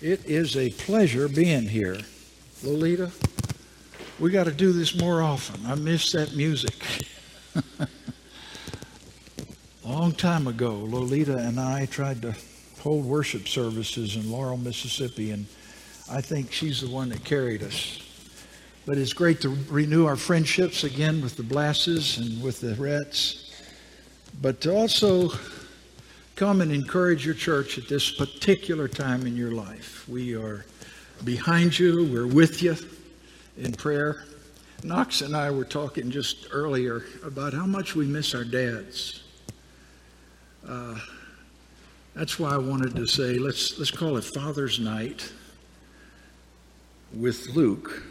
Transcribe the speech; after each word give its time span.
It 0.00 0.26
is 0.26 0.56
a 0.56 0.70
pleasure 0.70 1.26
being 1.26 1.66
here. 1.66 1.98
Lolita, 2.62 3.10
we 4.20 4.30
got 4.30 4.44
to 4.44 4.52
do 4.52 4.72
this 4.72 4.94
more 4.94 5.22
often. 5.22 5.66
I 5.66 5.74
miss 5.74 6.12
that 6.12 6.36
music. 6.36 6.76
Long 9.84 10.12
time 10.12 10.46
ago, 10.46 10.76
Lolita 10.76 11.38
and 11.38 11.58
I 11.58 11.86
tried 11.86 12.22
to 12.22 12.32
hold 12.78 13.06
worship 13.06 13.48
services 13.48 14.14
in 14.14 14.30
Laurel, 14.30 14.56
Mississippi, 14.56 15.32
and 15.32 15.46
I 16.08 16.20
think 16.20 16.52
she's 16.52 16.80
the 16.80 16.88
one 16.88 17.08
that 17.08 17.24
carried 17.24 17.64
us. 17.64 18.00
But 18.86 18.98
it's 18.98 19.12
great 19.12 19.40
to 19.40 19.48
renew 19.68 20.06
our 20.06 20.14
friendships 20.14 20.84
again 20.84 21.20
with 21.20 21.36
the 21.36 21.42
Blasses 21.42 22.18
and 22.18 22.40
with 22.40 22.60
the 22.60 22.76
Rets, 22.76 23.52
but 24.40 24.60
to 24.60 24.72
also 24.72 25.32
come 26.38 26.60
and 26.60 26.70
encourage 26.70 27.26
your 27.26 27.34
church 27.34 27.78
at 27.78 27.88
this 27.88 28.12
particular 28.12 28.86
time 28.86 29.26
in 29.26 29.36
your 29.36 29.50
life. 29.50 30.08
We 30.08 30.36
are 30.36 30.64
behind 31.24 31.76
you, 31.76 32.08
we're 32.12 32.28
with 32.28 32.62
you 32.62 32.76
in 33.56 33.72
prayer. 33.72 34.22
Knox 34.84 35.20
and 35.20 35.36
I 35.36 35.50
were 35.50 35.64
talking 35.64 36.12
just 36.12 36.46
earlier 36.52 37.02
about 37.24 37.54
how 37.54 37.66
much 37.66 37.96
we 37.96 38.06
miss 38.06 38.36
our 38.36 38.44
dads. 38.44 39.24
Uh, 40.64 41.00
that's 42.14 42.38
why 42.38 42.50
I 42.50 42.58
wanted 42.58 42.94
to 42.94 43.06
say 43.08 43.36
let's 43.38 43.76
let's 43.76 43.90
call 43.90 44.16
it 44.16 44.22
Father's 44.22 44.78
Night 44.78 45.32
with 47.14 47.48
Luke, 47.48 48.04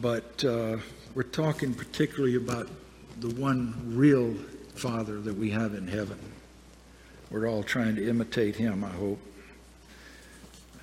but 0.00 0.44
uh, 0.44 0.78
we're 1.14 1.22
talking 1.22 1.74
particularly 1.74 2.34
about 2.34 2.68
the 3.20 3.32
one 3.36 3.72
real 3.86 4.34
Father 4.74 5.20
that 5.20 5.36
we 5.36 5.48
have 5.50 5.74
in 5.74 5.86
heaven. 5.86 6.18
We're 7.30 7.48
all 7.48 7.62
trying 7.62 7.96
to 7.96 8.08
imitate 8.08 8.56
him, 8.56 8.82
I 8.82 8.90
hope. 8.90 9.20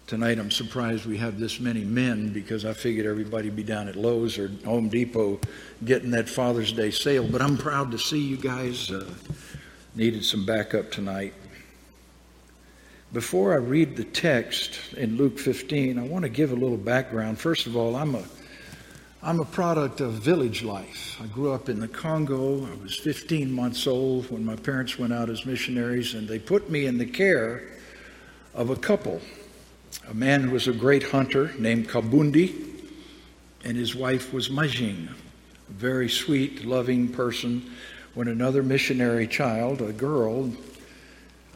Tonight 0.08 0.40
I'm 0.40 0.52
surprised 0.52 1.06
we 1.06 1.18
have 1.18 1.38
this 1.38 1.60
many 1.60 1.84
men 1.84 2.32
because 2.32 2.64
I 2.64 2.72
figured 2.72 3.06
everybody'd 3.06 3.58
be 3.58 3.64
down 3.64 3.90
at 3.90 3.98
Lowe's 3.98 4.38
or 4.38 4.50
Home 4.64 4.88
Depot 4.88 5.42
getting 5.84 6.12
that 6.12 6.30
Father's 6.30 6.72
Day 6.72 6.92
sale. 6.92 7.28
But 7.30 7.42
I'm 7.42 7.58
proud 7.58 7.92
to 7.92 7.98
see 7.98 8.20
you 8.20 8.38
guys. 8.38 8.90
Uh, 8.90 9.06
needed 9.98 10.24
some 10.24 10.46
backup 10.46 10.92
tonight. 10.92 11.34
Before 13.12 13.54
I 13.54 13.58
read 13.58 13.98
the 13.98 14.04
text 14.04 14.80
in 14.94 15.18
Luke 15.18 15.40
15, 15.40 15.98
I 15.98 16.04
want 16.04 16.24
to 16.24 16.30
give 16.30 16.52
a 16.52 16.56
little 16.56 16.78
background. 16.78 17.40
First 17.40 17.66
of 17.68 17.76
all, 17.76 17.96
I'm 17.96 18.16
a 18.16 18.24
I'm 19.24 19.40
a 19.40 19.46
product 19.46 20.00
of 20.00 20.12
village 20.12 20.62
life. 20.62 21.20
I 21.20 21.26
grew 21.26 21.52
up 21.52 21.70
in 21.70 21.80
the 21.80 21.88
Congo. 21.88 22.64
I 22.68 22.76
was 22.84 22.96
15 22.96 23.52
months 23.52 23.88
old 23.88 24.30
when 24.30 24.46
my 24.46 24.56
parents 24.56 25.00
went 25.00 25.12
out 25.12 25.28
as 25.32 25.44
missionaries, 25.44 26.14
and 26.14 26.28
they 26.28 26.38
put 26.38 26.70
me 26.70 26.86
in 26.86 27.00
the 27.00 27.06
care 27.06 27.64
of 28.54 28.70
a 28.70 28.76
couple. 28.76 29.20
A 30.08 30.14
man 30.14 30.44
who 30.44 30.52
was 30.52 30.68
a 30.68 30.72
great 30.72 31.02
hunter 31.02 31.52
named 31.58 31.90
Kabundi, 31.90 32.54
and 33.64 33.76
his 33.76 33.96
wife 33.96 34.34
was 34.34 34.50
Majing, 34.50 35.10
a 35.10 35.74
very 35.74 36.10
sweet, 36.10 36.64
loving 36.64 37.08
person. 37.08 37.72
When 38.14 38.28
another 38.28 38.62
missionary 38.62 39.26
child, 39.26 39.82
a 39.82 39.94
girl, 39.94 40.52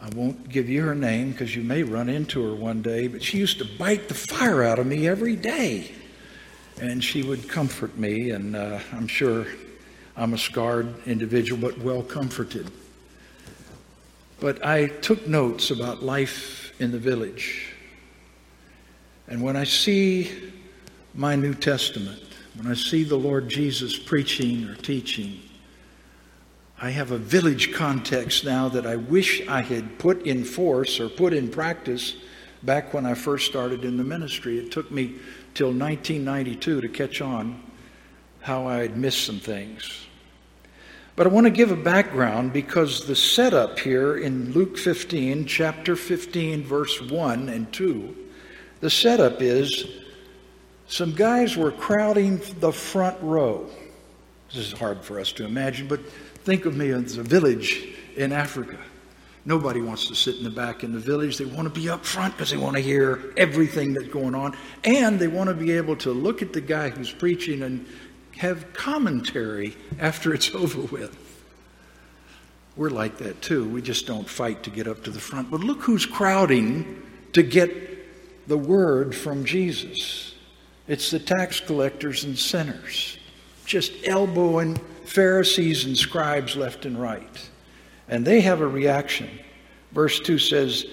I 0.01 0.09
won't 0.15 0.49
give 0.49 0.67
you 0.67 0.81
her 0.83 0.95
name 0.95 1.31
because 1.31 1.55
you 1.55 1.61
may 1.61 1.83
run 1.83 2.09
into 2.09 2.43
her 2.43 2.55
one 2.55 2.81
day, 2.81 3.07
but 3.07 3.21
she 3.21 3.37
used 3.37 3.59
to 3.59 3.65
bite 3.77 4.07
the 4.07 4.15
fire 4.15 4.63
out 4.63 4.79
of 4.79 4.87
me 4.87 5.07
every 5.07 5.35
day 5.35 5.91
and 6.79 7.03
she 7.03 7.23
would 7.23 7.49
comfort 7.49 7.97
me, 7.97 8.31
and 8.31 8.55
uh, 8.55 8.79
I'm 8.93 9.07
sure 9.07 9.45
I'm 10.15 10.33
a 10.33 10.37
scarred 10.37 10.93
individual, 11.07 11.59
but 11.59 11.77
well 11.79 12.03
comforted. 12.03 12.71
But 14.39 14.65
I 14.65 14.87
took 14.87 15.27
notes 15.27 15.71
about 15.71 16.03
life 16.03 16.73
in 16.79 16.91
the 16.91 16.99
village. 16.99 17.73
And 19.27 19.41
when 19.41 19.55
I 19.55 19.63
see 19.63 20.51
my 21.13 21.35
New 21.35 21.53
Testament, 21.53 22.21
when 22.55 22.67
I 22.67 22.73
see 22.73 23.03
the 23.03 23.15
Lord 23.15 23.49
Jesus 23.49 23.97
preaching 23.97 24.67
or 24.67 24.75
teaching, 24.75 25.39
I 26.81 26.89
have 26.89 27.11
a 27.11 27.17
village 27.17 27.73
context 27.73 28.43
now 28.43 28.67
that 28.69 28.87
I 28.87 28.95
wish 28.95 29.47
I 29.47 29.61
had 29.61 29.99
put 29.99 30.23
in 30.23 30.43
force 30.43 30.99
or 30.99 31.09
put 31.09 31.31
in 31.33 31.49
practice 31.49 32.15
back 32.63 32.93
when 32.93 33.05
I 33.05 33.13
first 33.13 33.45
started 33.45 33.83
in 33.83 33.97
the 33.97 34.03
ministry. 34.03 34.57
It 34.59 34.71
took 34.71 34.91
me 34.91 35.15
till 35.53 35.67
1992 35.67 36.81
to 36.81 36.89
catch 36.89 37.21
on 37.21 37.61
how 38.41 38.67
I 38.67 38.77
had 38.77 38.97
missed 38.97 39.25
some 39.25 39.39
things. 39.39 40.05
But 41.15 41.27
I 41.27 41.29
want 41.29 41.45
to 41.45 41.51
give 41.51 41.71
a 41.71 41.75
background 41.75 42.53
because 42.53 43.05
the 43.05 43.15
setup 43.15 43.77
here 43.77 44.17
in 44.17 44.53
Luke 44.53 44.77
15, 44.77 45.45
chapter 45.45 45.95
15, 45.95 46.63
verse 46.63 47.01
1 47.01 47.49
and 47.49 47.71
2, 47.73 48.15
the 48.79 48.89
setup 48.89 49.41
is 49.41 49.85
some 50.87 51.13
guys 51.13 51.55
were 51.55 51.71
crowding 51.71 52.41
the 52.59 52.71
front 52.71 53.21
row. 53.21 53.69
This 54.53 54.67
is 54.67 54.73
hard 54.73 55.03
for 55.03 55.19
us 55.19 55.31
to 55.33 55.45
imagine, 55.45 55.87
but 55.87 56.05
think 56.43 56.65
of 56.65 56.75
me 56.75 56.89
as 56.89 57.17
a 57.17 57.23
village 57.23 57.87
in 58.15 58.31
Africa. 58.33 58.77
Nobody 59.43 59.81
wants 59.81 60.07
to 60.07 60.15
sit 60.15 60.35
in 60.35 60.43
the 60.43 60.51
back 60.51 60.83
in 60.83 60.91
the 60.91 60.99
village. 60.99 61.37
They 61.37 61.45
want 61.45 61.73
to 61.73 61.79
be 61.79 61.89
up 61.89 62.05
front 62.05 62.35
because 62.35 62.51
they 62.51 62.57
want 62.57 62.75
to 62.75 62.81
hear 62.81 63.33
everything 63.37 63.93
that's 63.93 64.07
going 64.07 64.35
on. 64.35 64.55
And 64.83 65.19
they 65.19 65.27
want 65.27 65.49
to 65.49 65.55
be 65.55 65.71
able 65.71 65.95
to 65.97 66.11
look 66.11 66.41
at 66.41 66.53
the 66.53 66.61
guy 66.61 66.89
who's 66.89 67.11
preaching 67.11 67.63
and 67.63 67.87
have 68.37 68.71
commentary 68.73 69.75
after 69.99 70.33
it's 70.33 70.53
over 70.55 70.81
with. 70.81 71.17
We're 72.75 72.89
like 72.89 73.17
that 73.17 73.41
too. 73.41 73.67
We 73.67 73.81
just 73.81 74.05
don't 74.05 74.29
fight 74.29 74.63
to 74.63 74.69
get 74.69 74.87
up 74.87 75.03
to 75.03 75.11
the 75.11 75.19
front. 75.19 75.49
But 75.49 75.61
look 75.61 75.81
who's 75.81 76.05
crowding 76.05 77.01
to 77.33 77.43
get 77.43 78.47
the 78.47 78.57
word 78.57 79.15
from 79.15 79.43
Jesus. 79.43 80.35
It's 80.87 81.11
the 81.11 81.19
tax 81.19 81.59
collectors 81.59 82.23
and 82.23 82.37
sinners, 82.37 83.17
just 83.65 83.93
elbowing 84.05 84.77
Pharisees 85.05 85.85
and 85.85 85.97
scribes 85.97 86.55
left 86.55 86.85
and 86.85 86.99
right. 86.99 87.49
And 88.11 88.25
they 88.25 88.41
have 88.41 88.59
a 88.59 88.67
reaction. 88.67 89.29
Verse 89.93 90.19
2 90.19 90.37
says, 90.37 90.85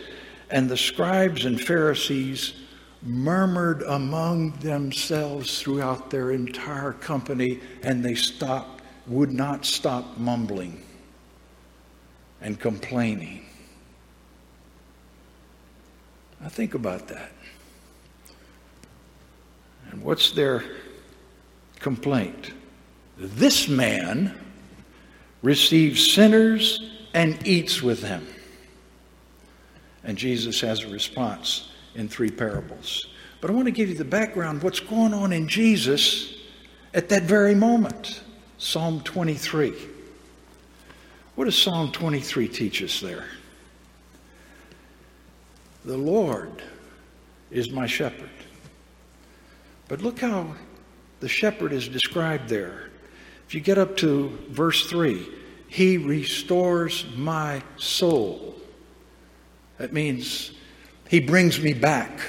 And 0.51 0.71
the 0.71 0.77
scribes 0.77 1.45
and 1.45 1.61
Pharisees 1.61 2.55
murmured 3.03 3.83
among 3.83 4.53
themselves 4.61 5.61
throughout 5.61 6.11
their 6.11 6.31
entire 6.31 6.93
company, 6.93 7.61
and 7.83 8.05
they 8.05 8.15
stopped, 8.15 8.83
would 9.09 9.33
not 9.33 9.65
stop 9.65 10.17
mumbling 10.17 10.81
and 12.41 12.59
complaining. 12.59 13.45
Now 16.41 16.49
think 16.49 16.75
about 16.75 17.09
that. 17.09 17.33
And 19.91 20.03
what's 20.03 20.31
their 20.31 20.63
complaint? 21.81 22.53
This 23.17 23.69
man 23.69 24.39
receives 25.43 26.13
sinners 26.13 26.98
and 27.15 27.47
eats 27.47 27.83
with 27.83 28.01
them. 28.01 28.27
And 30.05 30.17
Jesus 30.17 30.61
has 30.61 30.85
a 30.85 30.89
response 30.89 31.71
in 31.95 32.09
three 32.09 32.31
parables. 32.31 33.09
But 33.41 33.51
I 33.51 33.55
want 33.55 33.67
to 33.67 33.73
give 33.73 33.89
you 33.89 33.95
the 33.95 34.05
background 34.05 34.63
what's 34.63 34.81
going 34.81 35.15
on 35.15 35.33
in 35.33 35.49
Jesus 35.49 36.35
at 36.95 37.09
that 37.11 37.25
very 37.25 37.55
moment. 37.55 38.23
Psalm 38.59 39.01
23. 39.03 39.75
What 41.35 41.45
does 41.45 41.57
Psalm 41.57 41.93
23 41.93 42.49
teach 42.49 42.83
us 42.83 43.01
there? 43.01 43.27
The 45.85 45.97
Lord 45.97 46.63
is 47.51 47.71
my 47.71 47.87
shepherd. 47.87 48.29
But 49.87 50.03
look 50.03 50.19
how 50.19 50.55
the 51.21 51.29
shepherd 51.29 51.73
is 51.73 51.89
described 51.89 52.49
there. 52.49 52.91
If 53.47 53.55
you 53.55 53.61
get 53.61 53.79
up 53.79 53.97
to 53.99 54.37
verse 54.51 54.91
3, 54.91 55.27
he 55.69 55.99
restores 55.99 57.05
my 57.15 57.63
soul. 57.77 58.57
That 59.77 59.93
means 59.93 60.53
He 61.09 61.21
brings 61.21 61.61
me 61.61 61.75
back. 61.75 62.21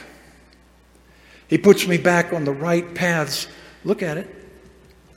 He 1.48 1.58
puts 1.58 1.88
me 1.88 1.98
back 1.98 2.32
on 2.32 2.44
the 2.44 2.52
right 2.52 2.94
paths, 2.94 3.48
look 3.84 4.04
at 4.04 4.18
it, 4.18 4.30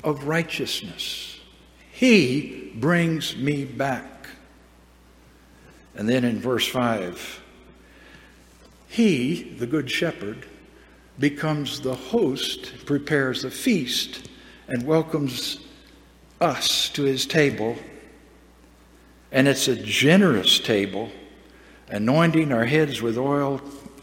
of 0.02 0.24
righteousness. 0.24 1.38
He 1.90 2.72
brings 2.76 3.36
me 3.36 3.64
back. 3.64 4.28
And 5.94 6.08
then 6.08 6.24
in 6.24 6.40
verse 6.40 6.66
5, 6.66 7.42
He, 8.88 9.54
the 9.58 9.66
Good 9.66 9.90
Shepherd, 9.90 10.46
becomes 11.18 11.80
the 11.80 11.94
host, 11.94 12.86
prepares 12.86 13.44
a 13.44 13.50
feast, 13.50 14.30
and 14.68 14.86
welcomes 14.86 15.58
us 16.40 16.88
to 16.90 17.02
His 17.02 17.26
table 17.26 17.76
and 19.32 19.48
it's 19.48 19.66
a 19.66 19.74
generous 19.74 20.60
table, 20.60 21.10
anointing 21.88 22.52
our 22.52 22.66
heads 22.66 23.00
with 23.02 23.18
oil, 23.18 23.60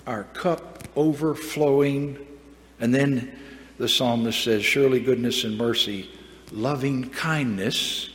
our 0.08 0.24
cup 0.26 0.88
overflowing. 0.96 2.18
And 2.80 2.94
then 2.94 3.38
the 3.78 3.88
psalmist 3.88 4.44
says, 4.44 4.66
Surely 4.66 5.00
goodness 5.00 5.44
and 5.44 5.58
mercy, 5.58 6.10
loving 6.52 7.10
kindness 7.12 8.10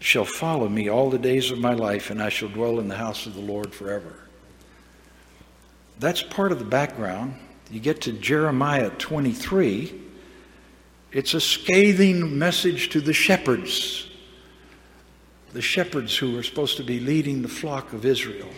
shall 0.00 0.24
follow 0.24 0.68
me 0.68 0.88
all 0.88 1.08
the 1.08 1.18
days 1.18 1.50
of 1.50 1.58
my 1.58 1.74
life, 1.74 2.10
and 2.10 2.22
I 2.22 2.30
shall 2.30 2.48
dwell 2.48 2.80
in 2.80 2.88
the 2.88 2.96
house 2.96 3.26
of 3.26 3.34
the 3.34 3.40
Lord 3.40 3.72
forever. 3.72 4.16
that's 5.98 6.22
part 6.22 6.50
of 6.50 6.58
the 6.58 6.64
background. 6.64 7.34
You 7.70 7.78
get 7.78 8.00
to 8.02 8.12
Jeremiah 8.12 8.90
23, 8.90 10.00
it's 11.12 11.34
a 11.34 11.40
scathing 11.40 12.38
message 12.38 12.88
to 12.90 13.00
the 13.00 13.12
shepherds, 13.12 14.09
the 15.52 15.62
shepherds 15.62 16.16
who 16.16 16.38
are 16.38 16.42
supposed 16.42 16.76
to 16.76 16.82
be 16.82 17.00
leading 17.00 17.42
the 17.42 17.48
flock 17.48 17.92
of 17.92 18.04
Israel. 18.04 18.48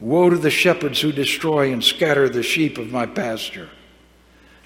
Woe 0.00 0.30
to 0.30 0.36
the 0.36 0.50
shepherds 0.50 1.00
who 1.00 1.12
destroy 1.12 1.72
and 1.72 1.82
scatter 1.82 2.28
the 2.28 2.42
sheep 2.42 2.78
of 2.78 2.90
my 2.90 3.06
pasture. 3.06 3.68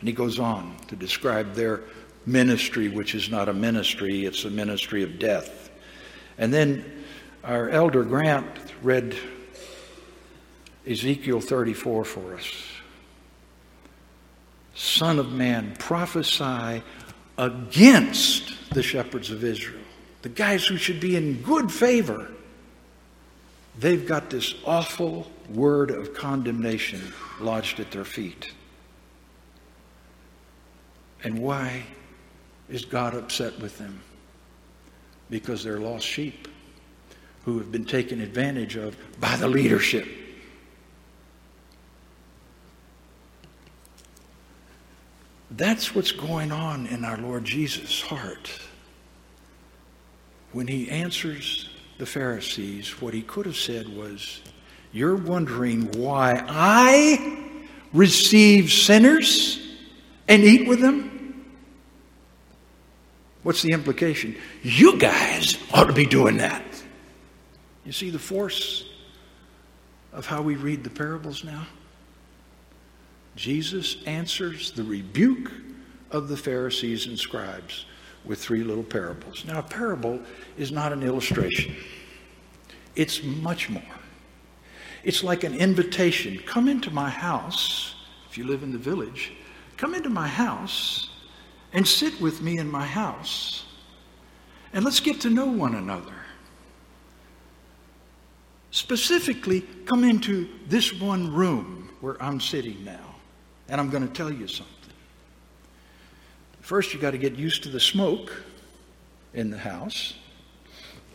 And 0.01 0.09
he 0.09 0.15
goes 0.15 0.39
on 0.39 0.77
to 0.89 0.97
describe 0.97 1.55
their 1.55 1.83
ministry, 2.25 2.89
which 2.89 3.15
is 3.15 3.31
not 3.31 3.49
a 3.49 3.53
ministry, 3.53 4.25
it's 4.25 4.45
a 4.45 4.51
ministry 4.51 5.03
of 5.03 5.19
death. 5.19 5.71
And 6.39 6.53
then 6.53 7.05
our 7.45 7.69
elder 7.69 8.03
Grant 8.03 8.47
read 8.83 9.17
Ezekiel 10.87 11.41
34 11.41 12.05
for 12.05 12.35
us. 12.35 12.53
Son 14.75 15.19
of 15.19 15.33
man, 15.33 15.75
prophesy 15.79 16.83
against 17.39 18.71
the 18.71 18.83
shepherds 18.83 19.31
of 19.31 19.43
Israel, 19.43 19.83
the 20.27 20.33
guys 20.33 20.67
who 20.67 20.77
should 20.77 20.99
be 20.99 21.15
in 21.15 21.41
good 21.43 21.71
favor. 21.71 22.27
They've 23.79 24.05
got 24.05 24.29
this 24.29 24.55
awful 24.65 25.31
word 25.49 25.93
of 25.93 26.15
condemnation 26.15 27.01
lodged 27.39 27.79
at 27.79 27.93
their 27.93 28.05
feet. 28.05 28.53
And 31.23 31.39
why 31.39 31.85
is 32.69 32.85
God 32.85 33.15
upset 33.15 33.57
with 33.61 33.79
them? 33.79 34.01
Because 35.31 35.63
they're 35.63 35.79
lost 35.79 36.05
sheep 36.05 36.49
who 37.45 37.59
have 37.59 37.71
been 37.71 37.85
taken 37.85 38.21
advantage 38.21 38.75
of 38.75 38.97
by 39.21 39.37
the 39.37 39.47
leadership. 39.47 40.09
That's 45.53 45.95
what's 45.95 46.11
going 46.11 46.51
on 46.51 46.89
in 46.89 47.05
our 47.05 47.17
Lord 47.17 47.45
Jesus' 47.45 48.01
heart. 48.01 48.51
When 50.57 50.69
he 50.69 50.89
answers 50.89 51.69
the 51.99 52.07
Pharisees, 52.07 53.03
what 53.03 53.13
he 53.13 53.21
could 53.21 53.45
have 53.45 53.59
said 53.59 53.95
was, 53.95 54.41
You're 54.91 55.15
wondering 55.15 55.93
why 55.93 56.43
I 56.49 57.45
receive 57.93 58.73
sinners 58.73 59.77
and 60.27 60.43
eat 60.43 60.67
with 60.67 60.81
them? 60.81 61.45
What's 63.43 63.61
the 63.61 63.73
implication? 63.73 64.35
You 64.63 64.99
guys 64.99 65.59
ought 65.75 65.89
to 65.89 65.93
be 65.93 66.07
doing 66.07 66.39
that. 66.39 66.65
You 67.85 67.93
see 67.93 68.09
the 68.09 68.19
force 68.19 68.89
of 70.15 70.25
how 70.25 70.41
we 70.41 70.55
read 70.57 70.85
the 70.85 70.89
parables 70.89 71.45
now? 71.45 71.67
Jesus 73.35 73.99
answers 74.07 74.71
the 74.71 74.85
rebuke 74.85 75.53
of 76.11 76.29
the 76.29 76.37
Pharisees 76.39 77.09
and 77.09 77.19
scribes 77.19 77.85
with 78.27 78.39
three 78.39 78.63
little 78.63 78.85
parables. 78.85 79.45
Now, 79.47 79.59
a 79.59 79.63
parable 79.63 80.21
is 80.57 80.73
not 80.73 80.93
an 80.93 81.03
illustration, 81.03 81.77
it's 82.95 83.23
much 83.23 83.71
more. 83.71 83.83
It's 85.05 85.23
like 85.23 85.45
an 85.45 85.55
invitation 85.55 86.39
come 86.47 86.69
into 86.69 86.91
my 86.91 87.09
house, 87.09 87.95
if 88.29 88.37
you 88.37 88.45
live 88.45 88.63
in 88.63 88.73
the 88.73 88.79
village, 88.79 89.33
come 89.77 89.95
into 89.95 90.11
my 90.11 90.27
house 90.27 91.11
and 91.73 91.87
sit 91.87 92.21
with 92.21 92.43
me 92.43 92.59
in 92.59 92.71
my 92.71 92.85
house, 92.85 93.65
and 94.73 94.85
let's 94.85 95.01
get 95.01 95.21
to 95.21 95.31
know 95.31 95.47
one 95.47 95.77
another. 95.77 96.15
Specifically, 98.73 99.63
come 99.87 100.05
into 100.05 100.49
this 100.69 100.93
one 100.93 101.33
room 101.33 101.89
where 102.01 102.23
I'm 102.23 102.41
sitting 102.41 102.85
now. 102.85 103.15
And 103.69 103.81
I'm 103.81 103.91
going 103.91 104.07
to 104.07 104.13
tell 104.13 104.31
you 104.31 104.47
something. 104.47 104.76
First, 106.67 106.93
you've 106.93 107.01
got 107.01 107.13
to 107.13 107.19
get 107.19 107.37
used 107.37 107.63
to 107.63 107.69
the 107.69 107.79
smoke 107.79 108.43
in 109.33 109.53
the 109.53 109.59
house. 109.59 110.15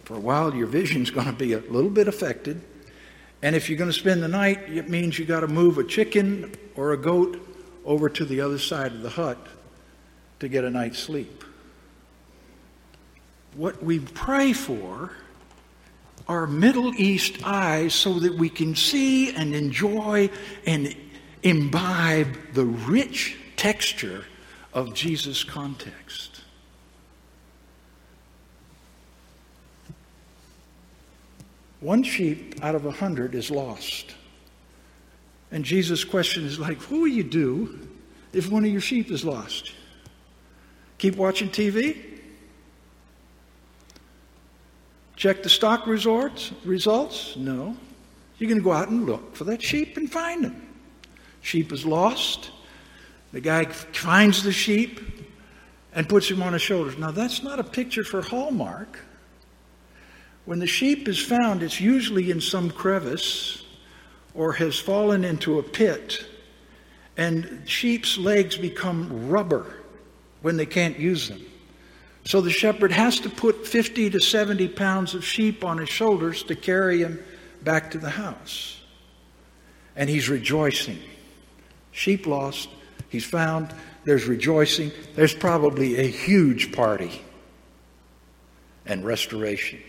For 0.05 0.15
a 0.15 0.19
while, 0.19 0.55
your 0.55 0.65
vision's 0.65 1.11
going 1.11 1.25
to 1.25 1.33
be 1.33 1.51
a 1.51 1.59
little 1.59 1.89
bit 1.89 2.07
affected. 2.07 2.61
And 3.41 3.53
if 3.53 3.67
you're 3.67 3.77
going 3.77 3.91
to 3.91 3.99
spend 3.99 4.23
the 4.23 4.29
night, 4.29 4.59
it 4.69 4.87
means 4.87 5.19
you've 5.19 5.27
got 5.27 5.41
to 5.41 5.49
move 5.49 5.77
a 5.77 5.83
chicken 5.83 6.55
or 6.77 6.93
a 6.93 6.97
goat 6.97 7.45
over 7.83 8.07
to 8.07 8.23
the 8.23 8.39
other 8.39 8.59
side 8.59 8.93
of 8.93 9.01
the 9.01 9.09
hut 9.09 9.45
to 10.39 10.47
get 10.47 10.63
a 10.63 10.69
night's 10.69 10.99
sleep. 10.99 11.43
What 13.53 13.83
we 13.83 13.99
pray 13.99 14.53
for 14.53 15.11
are 16.29 16.47
Middle 16.47 16.93
East 16.95 17.39
eyes 17.43 17.93
so 17.93 18.19
that 18.19 18.35
we 18.35 18.47
can 18.47 18.73
see 18.73 19.35
and 19.35 19.53
enjoy 19.53 20.29
and 20.65 20.95
imbibe 21.43 22.37
the 22.53 22.63
rich 22.63 23.35
texture 23.57 24.23
of 24.73 24.93
Jesus' 24.93 25.43
context. 25.43 26.41
One 31.79 32.03
sheep 32.03 32.59
out 32.61 32.75
of 32.75 32.85
a 32.85 32.91
hundred 32.91 33.33
is 33.33 33.49
lost. 33.49 34.15
And 35.51 35.65
Jesus' 35.65 36.03
question 36.03 36.45
is 36.45 36.59
like, 36.59 36.79
what 36.83 37.01
will 37.01 37.07
you 37.07 37.23
do 37.23 37.87
if 38.31 38.49
one 38.49 38.63
of 38.63 38.71
your 38.71 38.81
sheep 38.81 39.11
is 39.11 39.25
lost? 39.25 39.73
Keep 40.99 41.17
watching 41.17 41.49
TV? 41.49 41.97
Check 45.15 45.43
the 45.43 45.49
stock 45.49 45.87
resorts, 45.87 46.51
results? 46.63 47.35
No. 47.35 47.75
You're 48.37 48.47
going 48.47 48.59
to 48.59 48.63
go 48.63 48.71
out 48.71 48.89
and 48.89 49.05
look 49.05 49.35
for 49.35 49.43
that 49.45 49.61
sheep 49.61 49.97
and 49.97 50.11
find 50.11 50.43
them. 50.43 50.67
Sheep 51.41 51.71
is 51.71 51.85
lost. 51.85 52.51
The 53.31 53.41
guy 53.41 53.65
finds 53.65 54.43
the 54.43 54.51
sheep 54.51 54.99
and 55.93 56.07
puts 56.07 56.29
him 56.29 56.41
on 56.41 56.53
his 56.53 56.61
shoulders. 56.61 56.97
Now, 56.97 57.11
that's 57.11 57.43
not 57.43 57.59
a 57.59 57.63
picture 57.63 58.03
for 58.03 58.21
Hallmark. 58.21 58.99
When 60.45 60.59
the 60.59 60.67
sheep 60.67 61.07
is 61.07 61.19
found, 61.19 61.63
it's 61.63 61.79
usually 61.79 62.31
in 62.31 62.41
some 62.41 62.71
crevice 62.71 63.63
or 64.33 64.53
has 64.53 64.79
fallen 64.79 65.23
into 65.23 65.59
a 65.59 65.63
pit, 65.63 66.25
and 67.17 67.63
sheep's 67.65 68.17
legs 68.17 68.57
become 68.57 69.29
rubber 69.29 69.65
when 70.41 70.57
they 70.57 70.65
can't 70.65 70.97
use 70.97 71.29
them. 71.29 71.45
So 72.23 72.39
the 72.41 72.51
shepherd 72.51 72.91
has 72.91 73.19
to 73.21 73.29
put 73.29 73.67
50 73.67 74.11
to 74.11 74.19
70 74.19 74.69
pounds 74.69 75.13
of 75.13 75.25
sheep 75.25 75.63
on 75.63 75.77
his 75.77 75.89
shoulders 75.89 76.43
to 76.43 76.55
carry 76.55 76.99
him 76.99 77.19
back 77.63 77.91
to 77.91 77.97
the 77.97 78.09
house. 78.09 78.79
And 79.95 80.09
he's 80.09 80.29
rejoicing. 80.29 80.99
Sheep 81.91 82.25
lost, 82.25 82.69
he's 83.11 83.25
found, 83.25 83.73
there's 84.05 84.25
rejoicing, 84.25 84.91
there's 85.15 85.33
probably 85.33 85.99
a 85.99 86.07
huge 86.07 86.71
party 86.71 87.21
and 88.85 89.05
restoration. 89.05 89.79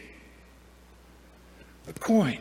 A 1.88 1.92
coin. 1.94 2.38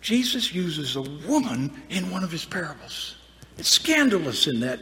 Jesus 0.00 0.52
uses 0.52 0.96
a 0.96 1.02
woman 1.02 1.70
in 1.88 2.10
one 2.10 2.24
of 2.24 2.30
his 2.30 2.44
parables. 2.44 3.16
It's 3.58 3.68
scandalous 3.68 4.46
in 4.46 4.60
that 4.60 4.80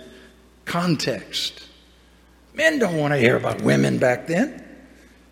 context. 0.64 1.68
Men 2.54 2.78
don't 2.78 2.96
want 2.96 3.12
to 3.12 3.18
hear 3.18 3.37
about 3.37 3.62
women 3.62 3.99
back 3.99 4.26
then 4.26 4.64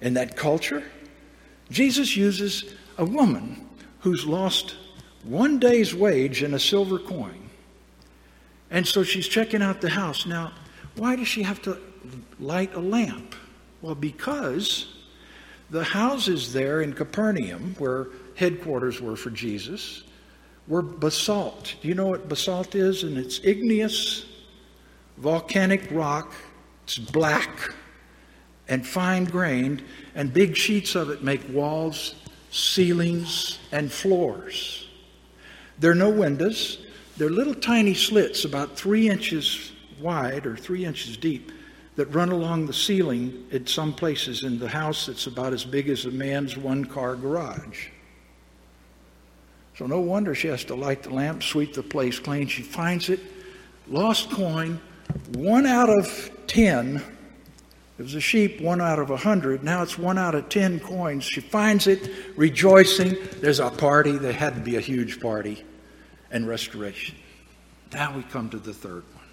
in 0.01 0.15
that 0.15 0.37
culture. 0.37 0.83
Jesus 1.71 2.17
uses 2.17 2.75
a 2.99 3.05
woman 3.05 3.69
who's 4.01 4.27
lost 4.27 4.77
one 5.25 5.59
day's 5.59 5.95
wage 5.95 6.43
in 6.43 6.55
a 6.55 6.59
silver 6.59 6.99
coin 6.99 7.42
and 8.73 8.85
so 8.87 9.05
she's 9.05 9.29
checking 9.29 9.63
out 9.63 9.81
the 9.81 9.91
house. 9.91 10.27
Now, 10.27 10.53
why 10.97 11.15
does 11.15 11.29
she 11.29 11.43
have 11.45 11.63
to 11.63 11.79
light 12.41 12.75
a 12.75 12.81
lamp? 12.81 13.37
Well, 13.83 13.95
because 13.95 14.87
the 15.71 15.85
houses 15.85 16.53
there 16.53 16.81
in 16.81 16.93
Capernaum, 16.95 17.77
where 17.79 18.09
headquarters 18.35 19.01
were 19.01 19.15
for 19.15 19.31
Jesus, 19.31 20.03
were 20.67 20.83
basalt. 20.83 21.77
Do 21.83 21.89
you 21.89 21.95
know 21.95 22.07
what 22.07 22.29
basalt 22.29 22.75
is? 22.75 23.05
And 23.05 23.19
it's 23.19 23.41
igneous, 23.45 24.25
volcanic 25.19 25.89
rock. 25.91 26.33
It's 26.85 26.99
black 26.99 27.75
and 28.69 28.87
fine 28.87 29.25
grained, 29.25 29.83
and 30.15 30.33
big 30.33 30.57
sheets 30.57 30.95
of 30.95 31.11
it 31.11 31.23
make 31.23 31.47
walls, 31.51 32.15
ceilings, 32.51 33.59
and 33.71 33.93
floors. 33.93 34.89
There 35.79 35.91
are 35.91 35.97
no 35.97 36.11
windows. 36.11 36.79
They're 37.17 37.31
little 37.31 37.55
tiny 37.55 37.95
slits, 37.95 38.45
about 38.45 38.77
three 38.77 39.09
inches 39.09 39.73
wide 40.01 40.47
or 40.47 40.57
three 40.57 40.85
inches 40.85 41.17
deep, 41.17 41.53
that 41.97 42.07
run 42.07 42.31
along 42.31 42.67
the 42.67 42.73
ceiling 42.73 43.47
at 43.53 43.69
some 43.69 43.93
places 43.93 44.45
in 44.45 44.59
the 44.59 44.69
house 44.69 45.07
that's 45.07 45.27
about 45.27 45.53
as 45.53 45.65
big 45.65 45.89
as 45.89 46.07
a 46.07 46.11
man's 46.11 46.57
one 46.57 46.85
car 46.85 47.15
garage. 47.15 47.89
So 49.77 49.87
no 49.87 50.01
wonder 50.01 50.35
she 50.35 50.49
has 50.49 50.65
to 50.65 50.75
light 50.75 51.03
the 51.03 51.11
lamp, 51.11 51.43
sweep 51.43 51.75
the 51.75 51.83
place 51.83 52.19
clean. 52.19 52.47
She 52.47 52.63
finds 52.63 53.09
it, 53.09 53.21
lost 53.89 54.31
coin, 54.31 54.81
one 55.35 55.67
out 55.67 55.91
of 55.91 56.31
ten. 56.47 57.03
It 57.99 58.03
was 58.03 58.15
a 58.15 58.21
sheep, 58.21 58.61
one 58.61 58.81
out 58.81 58.99
of 58.99 59.11
a 59.11 59.17
hundred. 59.17 59.63
Now 59.63 59.83
it's 59.83 59.99
one 59.99 60.19
out 60.19 60.35
of 60.35 60.49
ten 60.49 60.81
coins. 60.81 61.25
She 61.25 61.41
finds 61.41 61.87
it, 61.87 62.11
rejoicing. 62.37 63.17
There's 63.41 63.61
a 63.61 63.71
party. 63.71 64.13
There 64.13 64.33
had 64.33 64.55
to 64.55 64.61
be 64.61 64.77
a 64.77 64.81
huge 64.81 65.21
party. 65.21 65.65
And 66.33 66.49
restoration. 66.49 67.15
Now 67.93 68.17
we 68.17 68.23
come 68.25 68.51
to 68.51 68.59
the 68.59 68.75
third 68.75 69.05
one. 69.15 69.25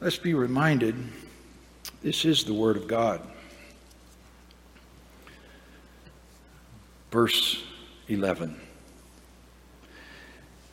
Let's 0.00 0.18
be 0.18 0.34
reminded 0.34 0.96
this 2.02 2.24
is 2.24 2.44
the 2.44 2.54
Word 2.54 2.76
of 2.76 2.86
God. 2.86 3.22
Verse 7.10 7.62
11. 8.08 8.60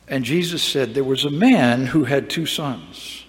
And 0.08 0.24
Jesus 0.24 0.62
said, 0.62 0.94
There 0.94 1.02
was 1.02 1.24
a 1.24 1.30
man 1.30 1.86
who 1.86 2.04
had 2.04 2.28
two 2.28 2.46
sons. 2.46 3.24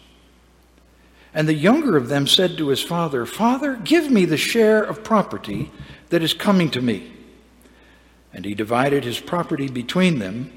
And 1.34 1.48
the 1.48 1.54
younger 1.54 1.98
of 1.98 2.10
them 2.10 2.28
said 2.28 2.58
to 2.58 2.70
his 2.70 2.82
father, 2.82 3.26
Father, 3.26 3.76
give 3.76 4.10
me 4.12 4.26
the 4.26 4.38
share 4.38 4.84
of 4.84 5.04
property 5.04 5.72
that 6.10 6.24
is 6.24 6.34
coming 6.34 6.70
to 6.72 6.82
me. 6.82 7.12
And 8.34 8.46
he 8.46 8.56
divided 8.56 9.04
his 9.04 9.20
property 9.20 9.68
between 9.68 10.20
them. 10.20 10.57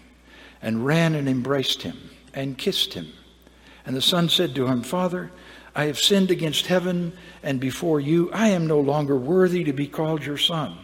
and 0.61 0.85
ran 0.85 1.15
and 1.15 1.27
embraced 1.27 1.81
him 1.81 1.97
and 2.33 2.57
kissed 2.57 2.93
him. 2.93 3.11
And 3.85 3.95
the 3.95 4.01
son 4.01 4.29
said 4.29 4.55
to 4.55 4.67
him, 4.67 4.83
Father, 4.83 5.31
I 5.75 5.85
have 5.85 5.99
sinned 5.99 6.31
against 6.31 6.67
heaven 6.67 7.13
and 7.43 7.59
before 7.59 7.99
you. 7.99 8.29
I 8.31 8.49
am 8.49 8.67
no 8.67 8.79
longer 8.79 9.17
worthy 9.17 9.63
to 9.63 9.73
be 9.73 9.87
called 9.87 10.23
your 10.23 10.37
son. 10.37 10.77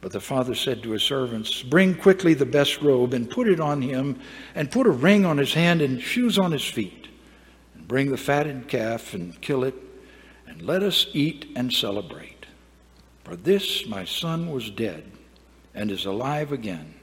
But 0.00 0.12
the 0.12 0.20
father 0.20 0.54
said 0.54 0.82
to 0.82 0.90
his 0.90 1.02
servants, 1.02 1.62
Bring 1.62 1.94
quickly 1.94 2.34
the 2.34 2.46
best 2.46 2.80
robe 2.80 3.12
and 3.12 3.28
put 3.28 3.48
it 3.48 3.60
on 3.60 3.82
him, 3.82 4.20
and 4.54 4.70
put 4.70 4.86
a 4.86 4.90
ring 4.90 5.24
on 5.24 5.38
his 5.38 5.52
hand 5.52 5.82
and 5.82 6.00
shoes 6.00 6.38
on 6.38 6.52
his 6.52 6.64
feet. 6.64 7.08
And 7.74 7.88
bring 7.88 8.10
the 8.10 8.16
fatted 8.16 8.68
calf 8.68 9.14
and 9.14 9.40
kill 9.40 9.64
it, 9.64 9.74
and 10.46 10.62
let 10.62 10.82
us 10.82 11.06
eat 11.12 11.46
and 11.56 11.72
celebrate. 11.72 12.46
For 13.24 13.34
this 13.34 13.86
my 13.86 14.04
son 14.04 14.52
was 14.52 14.70
dead 14.70 15.10
and 15.74 15.90
is 15.90 16.04
alive 16.04 16.52
again 16.52 16.94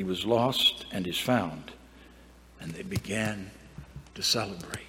he 0.00 0.04
was 0.04 0.24
lost 0.24 0.86
and 0.92 1.06
is 1.06 1.18
found. 1.18 1.72
And 2.58 2.72
they 2.72 2.82
began 2.82 3.50
to 4.14 4.22
celebrate. 4.22 4.86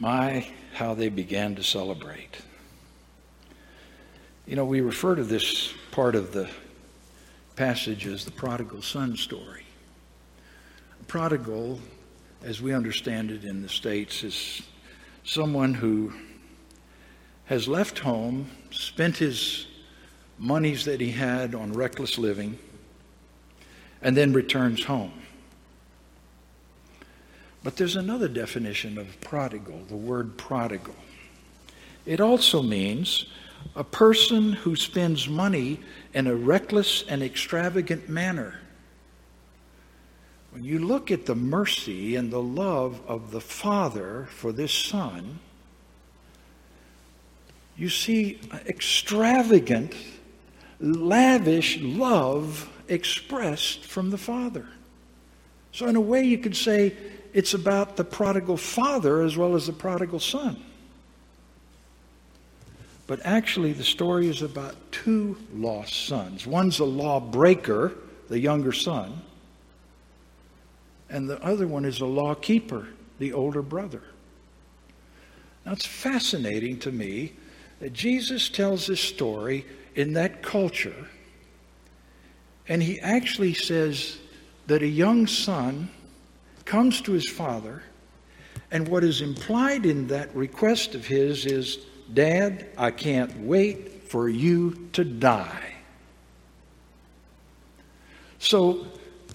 My, 0.00 0.48
how 0.72 0.94
they 0.94 1.10
began 1.10 1.54
to 1.56 1.62
celebrate. 1.62 2.38
You 4.46 4.56
know, 4.56 4.64
we 4.64 4.80
refer 4.80 5.16
to 5.16 5.22
this 5.22 5.74
part 5.90 6.14
of 6.14 6.32
the 6.32 6.48
passage 7.54 8.06
as 8.06 8.24
the 8.24 8.30
prodigal 8.30 8.80
son 8.80 9.18
story. 9.18 9.66
A 10.98 11.04
prodigal, 11.04 11.78
as 12.42 12.62
we 12.62 12.72
understand 12.72 13.30
it 13.30 13.44
in 13.44 13.60
the 13.60 13.68
States, 13.68 14.24
is 14.24 14.62
someone 15.24 15.74
who 15.74 16.10
has 17.44 17.68
left 17.68 17.98
home, 17.98 18.46
spent 18.70 19.18
his 19.18 19.66
monies 20.38 20.84
that 20.84 21.00
he 21.00 21.10
had 21.10 21.54
on 21.54 21.72
reckless 21.72 22.18
living, 22.18 22.58
and 24.00 24.16
then 24.16 24.32
returns 24.32 24.84
home. 24.84 25.12
But 27.62 27.76
there's 27.76 27.96
another 27.96 28.28
definition 28.28 28.98
of 28.98 29.20
prodigal, 29.20 29.82
the 29.88 29.96
word 29.96 30.36
prodigal. 30.36 30.96
It 32.04 32.20
also 32.20 32.62
means 32.62 33.26
a 33.76 33.84
person 33.84 34.52
who 34.52 34.74
spends 34.74 35.28
money 35.28 35.78
in 36.14 36.26
a 36.26 36.34
reckless 36.34 37.04
and 37.08 37.22
extravagant 37.22 38.08
manner. 38.08 38.58
When 40.50 40.64
you 40.64 40.80
look 40.80 41.10
at 41.10 41.26
the 41.26 41.36
mercy 41.36 42.16
and 42.16 42.30
the 42.30 42.42
love 42.42 43.00
of 43.06 43.30
the 43.30 43.40
Father 43.40 44.26
for 44.30 44.52
this 44.52 44.72
Son, 44.72 45.38
you 47.76 47.88
see 47.88 48.38
extravagant 48.66 49.94
lavish 50.82 51.80
love 51.80 52.68
expressed 52.88 53.84
from 53.84 54.10
the 54.10 54.18
Father. 54.18 54.66
So, 55.70 55.86
in 55.86 55.96
a 55.96 56.00
way, 56.00 56.24
you 56.24 56.38
could 56.38 56.56
say 56.56 56.94
it's 57.32 57.54
about 57.54 57.96
the 57.96 58.04
prodigal 58.04 58.58
father 58.58 59.22
as 59.22 59.36
well 59.36 59.54
as 59.54 59.66
the 59.66 59.72
prodigal 59.72 60.20
son. 60.20 60.62
But 63.06 63.20
actually, 63.24 63.72
the 63.72 63.84
story 63.84 64.28
is 64.28 64.42
about 64.42 64.74
two 64.92 65.36
lost 65.54 66.06
sons. 66.06 66.46
One's 66.46 66.78
a 66.78 66.84
lawbreaker, 66.84 67.92
the 68.28 68.38
younger 68.38 68.72
son, 68.72 69.22
and 71.08 71.28
the 71.28 71.42
other 71.42 71.66
one 71.66 71.84
is 71.84 72.00
a 72.00 72.06
lawkeeper, 72.06 72.88
the 73.18 73.32
older 73.32 73.62
brother. 73.62 74.02
Now, 75.64 75.72
it's 75.72 75.86
fascinating 75.86 76.78
to 76.80 76.92
me 76.92 77.34
that 77.80 77.92
Jesus 77.92 78.48
tells 78.48 78.86
this 78.86 79.00
story 79.00 79.64
in 79.94 80.14
that 80.14 80.42
culture. 80.42 81.08
And 82.68 82.82
he 82.82 83.00
actually 83.00 83.54
says 83.54 84.18
that 84.66 84.82
a 84.82 84.86
young 84.86 85.26
son 85.26 85.90
comes 86.64 87.00
to 87.02 87.12
his 87.12 87.28
father, 87.28 87.82
and 88.70 88.88
what 88.88 89.04
is 89.04 89.20
implied 89.20 89.84
in 89.84 90.06
that 90.06 90.34
request 90.34 90.94
of 90.94 91.06
his 91.06 91.44
is, 91.44 91.78
Dad, 92.12 92.68
I 92.78 92.90
can't 92.90 93.36
wait 93.40 94.04
for 94.08 94.28
you 94.28 94.88
to 94.92 95.04
die. 95.04 95.74
So 98.38 98.86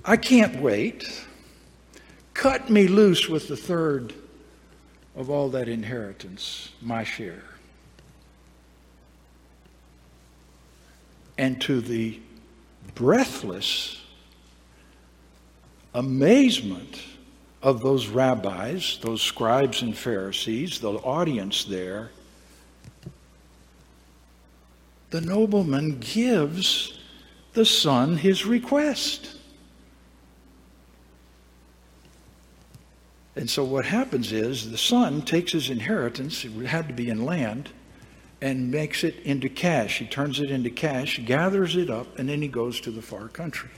I 0.04 0.18
can't 0.18 0.62
wait. 0.62 1.26
Cut 2.34 2.70
me 2.70 2.88
loose 2.88 3.28
with 3.28 3.48
the 3.48 3.58
third 3.58 4.14
of 5.16 5.30
all 5.30 5.50
that 5.50 5.68
inheritance, 5.68 6.72
my 6.82 7.04
share. 7.04 7.44
And 11.38 11.62
to 11.62 11.82
the 11.82 12.20
breathless 12.96 14.02
amazement 15.94 17.02
of 17.62 17.82
those 17.82 18.08
rabbis, 18.08 19.00
those 19.02 19.22
scribes 19.22 19.82
and 19.82 19.98
Pharisees, 19.98 20.80
the 20.80 20.92
audience 20.92 21.64
there, 21.66 22.12
the 25.10 25.22
nobleman 25.22 26.00
gives 26.00 27.00
the 27.54 27.66
son 27.66 28.18
his 28.18 28.46
request. 28.46 29.36
And 33.36 33.50
so 33.50 33.64
what 33.64 33.86
happens 33.86 34.32
is 34.32 34.72
the 34.72 34.78
son 34.78 35.22
takes 35.22 35.52
his 35.52 35.70
inheritance, 35.70 36.44
it 36.44 36.52
had 36.66 36.88
to 36.88 36.94
be 36.94 37.10
in 37.10 37.26
land, 37.26 37.70
and 38.42 38.70
makes 38.70 39.04
it 39.04 39.16
into 39.24 39.50
cash. 39.50 40.00
He 40.00 40.06
turns 40.06 40.40
it 40.40 40.52
into 40.52 40.70
cash, 40.70 41.20
gathers 41.26 41.76
it 41.76 41.90
up, 41.90 42.20
and 42.20 42.30
then 42.30 42.42
he 42.42 42.48
goes 42.48 42.80
to 42.82 42.92
the 42.92 43.02
far 43.02 43.28
country. 43.28 43.70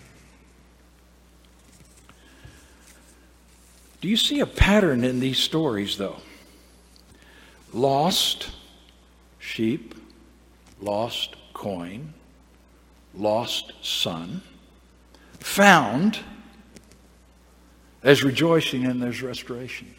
Do 4.02 4.08
you 4.08 4.18
see 4.18 4.40
a 4.40 4.46
pattern 4.46 5.04
in 5.04 5.20
these 5.20 5.38
stories, 5.38 5.98
though? 5.98 6.18
Lost 7.74 8.52
sheep, 9.40 9.96
lost 10.82 11.36
coin, 11.54 12.14
lost 13.14 13.74
son, 13.82 14.42
found, 15.40 16.20
there's 18.02 18.24
rejoicing 18.24 18.86
and 18.86 19.02
there's 19.02 19.22
restoration. 19.22 19.94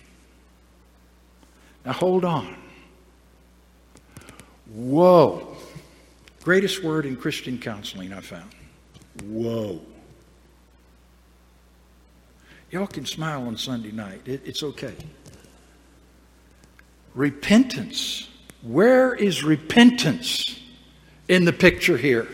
Now 1.85 1.93
hold 1.93 2.25
on. 2.25 2.60
Whoa. 4.73 5.57
Greatest 6.43 6.83
word 6.83 7.07
in 7.07 7.17
Christian 7.17 7.59
counseling 7.59 8.13
I 8.13 8.21
found. 8.21 8.51
Whoa. 9.25 9.81
Y'all 12.71 12.87
can 12.87 13.05
smile 13.05 13.47
on 13.47 13.57
Sunday 13.57 13.91
night. 13.91 14.23
It, 14.25 14.43
it's 14.45 14.63
okay. 14.63 14.95
Repentance. 17.15 18.29
Where 18.63 19.15
is 19.15 19.43
repentance 19.43 20.61
in 21.29 21.45
the 21.45 21.53
picture 21.53 21.97
here? 21.97 22.29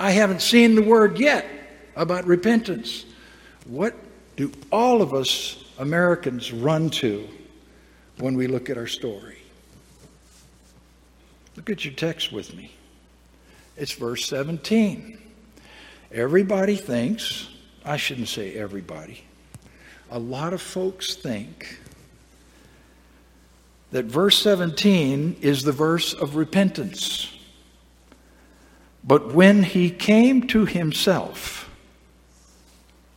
I 0.00 0.10
haven't 0.12 0.40
seen 0.40 0.74
the 0.74 0.82
word 0.82 1.18
yet 1.18 1.46
about 1.94 2.26
repentance. 2.26 3.04
What 3.66 3.94
do 4.36 4.52
all 4.70 5.02
of 5.02 5.12
us 5.12 5.64
Americans 5.78 6.52
run 6.52 6.90
to 6.90 7.28
when 8.18 8.34
we 8.34 8.46
look 8.46 8.70
at 8.70 8.78
our 8.78 8.86
story? 8.86 9.35
Look 11.56 11.70
at 11.70 11.84
your 11.84 11.94
text 11.94 12.32
with 12.32 12.54
me. 12.54 12.72
It's 13.76 13.92
verse 13.92 14.26
17. 14.26 15.18
Everybody 16.12 16.76
thinks, 16.76 17.48
I 17.84 17.96
shouldn't 17.96 18.28
say 18.28 18.54
everybody, 18.54 19.24
a 20.10 20.18
lot 20.18 20.52
of 20.52 20.62
folks 20.62 21.14
think 21.14 21.78
that 23.90 24.04
verse 24.04 24.38
17 24.38 25.36
is 25.40 25.62
the 25.62 25.72
verse 25.72 26.12
of 26.12 26.36
repentance. 26.36 27.32
But 29.02 29.32
when 29.32 29.62
he 29.62 29.90
came 29.90 30.46
to 30.48 30.66
himself, 30.66 31.70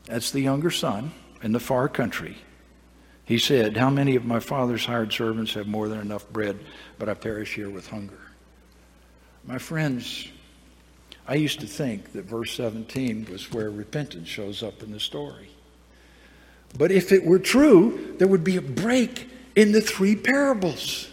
that's 0.06 0.32
the 0.32 0.42
younger 0.42 0.72
son 0.72 1.12
in 1.42 1.52
the 1.52 1.60
far 1.60 1.90
country, 1.90 2.38
he 3.26 3.38
said, 3.38 3.78
How 3.78 3.90
many 3.90 4.16
of 4.16 4.26
my 4.26 4.40
father's 4.40 4.86
hired 4.86 5.14
servants 5.14 5.54
have 5.54 5.68
more 5.68 5.88
than 5.88 6.00
enough 6.00 6.28
bread, 6.30 6.60
but 6.98 7.10
I 7.10 7.14
perish 7.14 7.56
here 7.56 7.70
with 7.70 7.88
hunger? 7.88 8.29
My 9.50 9.58
friends, 9.58 10.28
I 11.28 11.34
used 11.34 11.62
to 11.62 11.66
think 11.66 12.12
that 12.14 12.26
verse 12.26 12.54
17 12.54 13.30
was 13.32 13.52
where 13.52 13.72
repentance 13.72 14.28
shows 14.28 14.62
up 14.62 14.84
in 14.84 14.92
the 14.92 15.00
story. 15.00 15.50
But 16.78 16.92
if 16.92 17.12
it 17.12 17.26
were 17.26 17.40
true, 17.40 18.14
there 18.20 18.28
would 18.28 18.44
be 18.44 18.58
a 18.58 18.62
break 18.62 19.28
in 19.56 19.72
the 19.72 19.82
three 19.82 20.16
parables. 20.16 21.10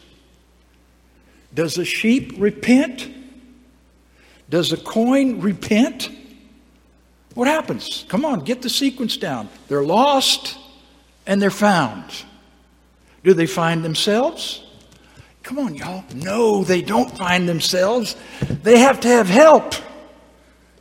Does 1.54 1.78
a 1.78 1.84
sheep 1.86 2.34
repent? 2.36 3.08
Does 4.50 4.70
a 4.70 4.76
coin 4.76 5.40
repent? 5.40 6.10
What 7.32 7.48
happens? 7.48 8.04
Come 8.08 8.26
on, 8.26 8.40
get 8.40 8.60
the 8.60 8.68
sequence 8.68 9.16
down. 9.16 9.48
They're 9.68 9.82
lost 9.82 10.58
and 11.26 11.40
they're 11.40 11.48
found. 11.48 12.04
Do 13.24 13.32
they 13.32 13.46
find 13.46 13.82
themselves? 13.82 14.62
Come 15.46 15.60
on, 15.60 15.76
y'all. 15.76 16.02
No, 16.12 16.64
they 16.64 16.82
don't 16.82 17.16
find 17.16 17.48
themselves. 17.48 18.16
They 18.64 18.80
have 18.80 18.98
to 19.02 19.08
have 19.08 19.28
help. 19.28 19.74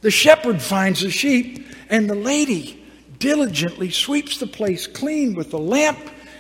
The 0.01 0.10
shepherd 0.10 0.60
finds 0.60 1.01
the 1.01 1.12
sheep, 1.12 1.67
and 1.88 2.10
the 2.10 2.15
lady 2.15 2.84
diligently 3.19 3.91
sweeps 3.91 4.39
the 4.39 4.48
place 4.48 4.88
clean 4.88 5.36
with 5.36 5.51
the 5.51 5.60
lamp 5.60 6.00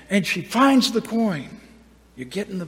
and 0.09 0.25
she 0.25 0.41
finds 0.41 0.91
the 0.91 1.01
coin. 1.01 1.61
You're 2.15 2.25
getting 2.25 2.57
the 2.57 2.67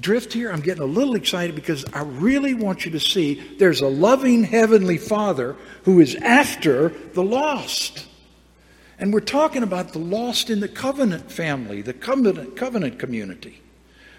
drift 0.00 0.32
here? 0.32 0.50
I'm 0.50 0.60
getting 0.60 0.82
a 0.82 0.86
little 0.86 1.14
excited 1.14 1.54
because 1.54 1.84
I 1.92 2.02
really 2.02 2.54
want 2.54 2.84
you 2.84 2.90
to 2.90 3.00
see 3.00 3.56
there's 3.58 3.80
a 3.80 3.86
loving 3.86 4.42
Heavenly 4.42 4.98
Father 4.98 5.54
who 5.84 6.00
is 6.00 6.16
after 6.16 6.88
the 6.88 7.22
lost. 7.22 8.08
And 8.98 9.14
we're 9.14 9.20
talking 9.20 9.62
about 9.62 9.92
the 9.92 10.00
lost 10.00 10.50
in 10.50 10.58
the 10.58 10.68
covenant 10.68 11.30
family, 11.30 11.80
the 11.80 11.92
covenant, 11.92 12.56
covenant 12.56 12.98
community. 12.98 13.60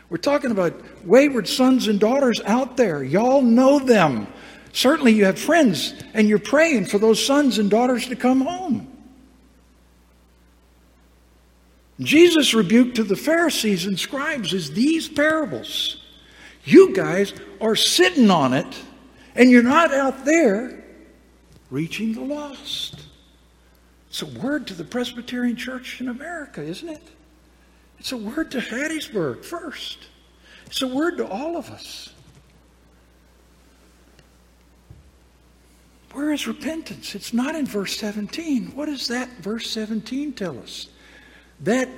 We're 0.10 0.18
talking 0.18 0.52
about 0.52 0.74
wayward 1.06 1.48
sons 1.48 1.88
and 1.88 2.00
daughters 2.00 2.40
out 2.46 2.78
there. 2.78 3.04
Y'all 3.04 3.42
know 3.42 3.80
them. 3.80 4.28
Certainly, 4.72 5.14
you 5.14 5.26
have 5.26 5.40
friends, 5.40 5.94
and 6.14 6.28
you're 6.28 6.38
praying 6.38 6.86
for 6.86 7.00
those 7.00 7.26
sons 7.26 7.60
and 7.60 7.70
daughters 7.70 8.08
to 8.08 8.16
come 8.16 8.42
home. 8.42 8.92
Jesus' 12.00 12.54
rebuke 12.54 12.96
to 12.96 13.04
the 13.04 13.16
Pharisees 13.16 13.86
and 13.86 13.98
scribes 13.98 14.54
is 14.54 14.72
these 14.72 15.08
parables. 15.08 16.04
You 16.66 16.94
guys 16.94 17.34
are 17.62 17.76
sitting 17.76 18.30
on 18.30 18.54
it, 18.54 18.68
and 19.34 19.50
you're 19.50 19.64
not 19.64 19.94
out 19.94 20.26
there 20.26 20.84
reaching 21.72 22.14
the 22.14 22.22
lost. 22.22 23.02
It's 24.10 24.22
a 24.22 24.26
word 24.26 24.68
to 24.68 24.74
the 24.74 24.84
Presbyterian 24.84 25.56
Church 25.56 26.02
in 26.02 26.10
America, 26.10 26.62
isn't 26.62 26.90
it? 26.90 27.02
It's 28.00 28.12
a 28.12 28.18
word 28.18 28.52
to 28.52 28.60
Hattiesburg 28.60 29.44
first. 29.44 30.08
It's 30.68 30.82
a 30.82 30.88
word 30.88 31.18
to 31.18 31.28
all 31.28 31.58
of 31.58 31.70
us. 31.70 32.14
Where 36.14 36.32
is 36.32 36.48
repentance? 36.48 37.14
It's 37.14 37.34
not 37.34 37.56
in 37.56 37.66
verse 37.66 37.98
17. 37.98 38.72
What 38.74 38.86
does 38.86 39.08
that 39.10 39.30
verse 39.40 39.70
17 39.70 40.34
tell 40.34 40.58
us? 40.60 40.88
That 41.62 41.90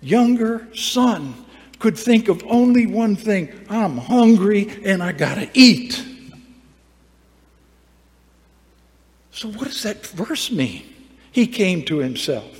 younger 0.00 0.68
son 0.74 1.34
could 1.78 1.96
think 1.96 2.28
of 2.28 2.42
only 2.46 2.86
one 2.86 3.14
thing 3.14 3.66
I'm 3.68 3.98
hungry 3.98 4.80
and 4.84 5.02
I 5.02 5.12
got 5.12 5.34
to 5.34 5.48
eat. 5.52 6.02
So, 9.30 9.48
what 9.50 9.68
does 9.68 9.82
that 9.82 10.04
verse 10.06 10.50
mean? 10.50 10.82
He 11.30 11.46
came 11.46 11.84
to 11.84 11.98
himself. 11.98 12.57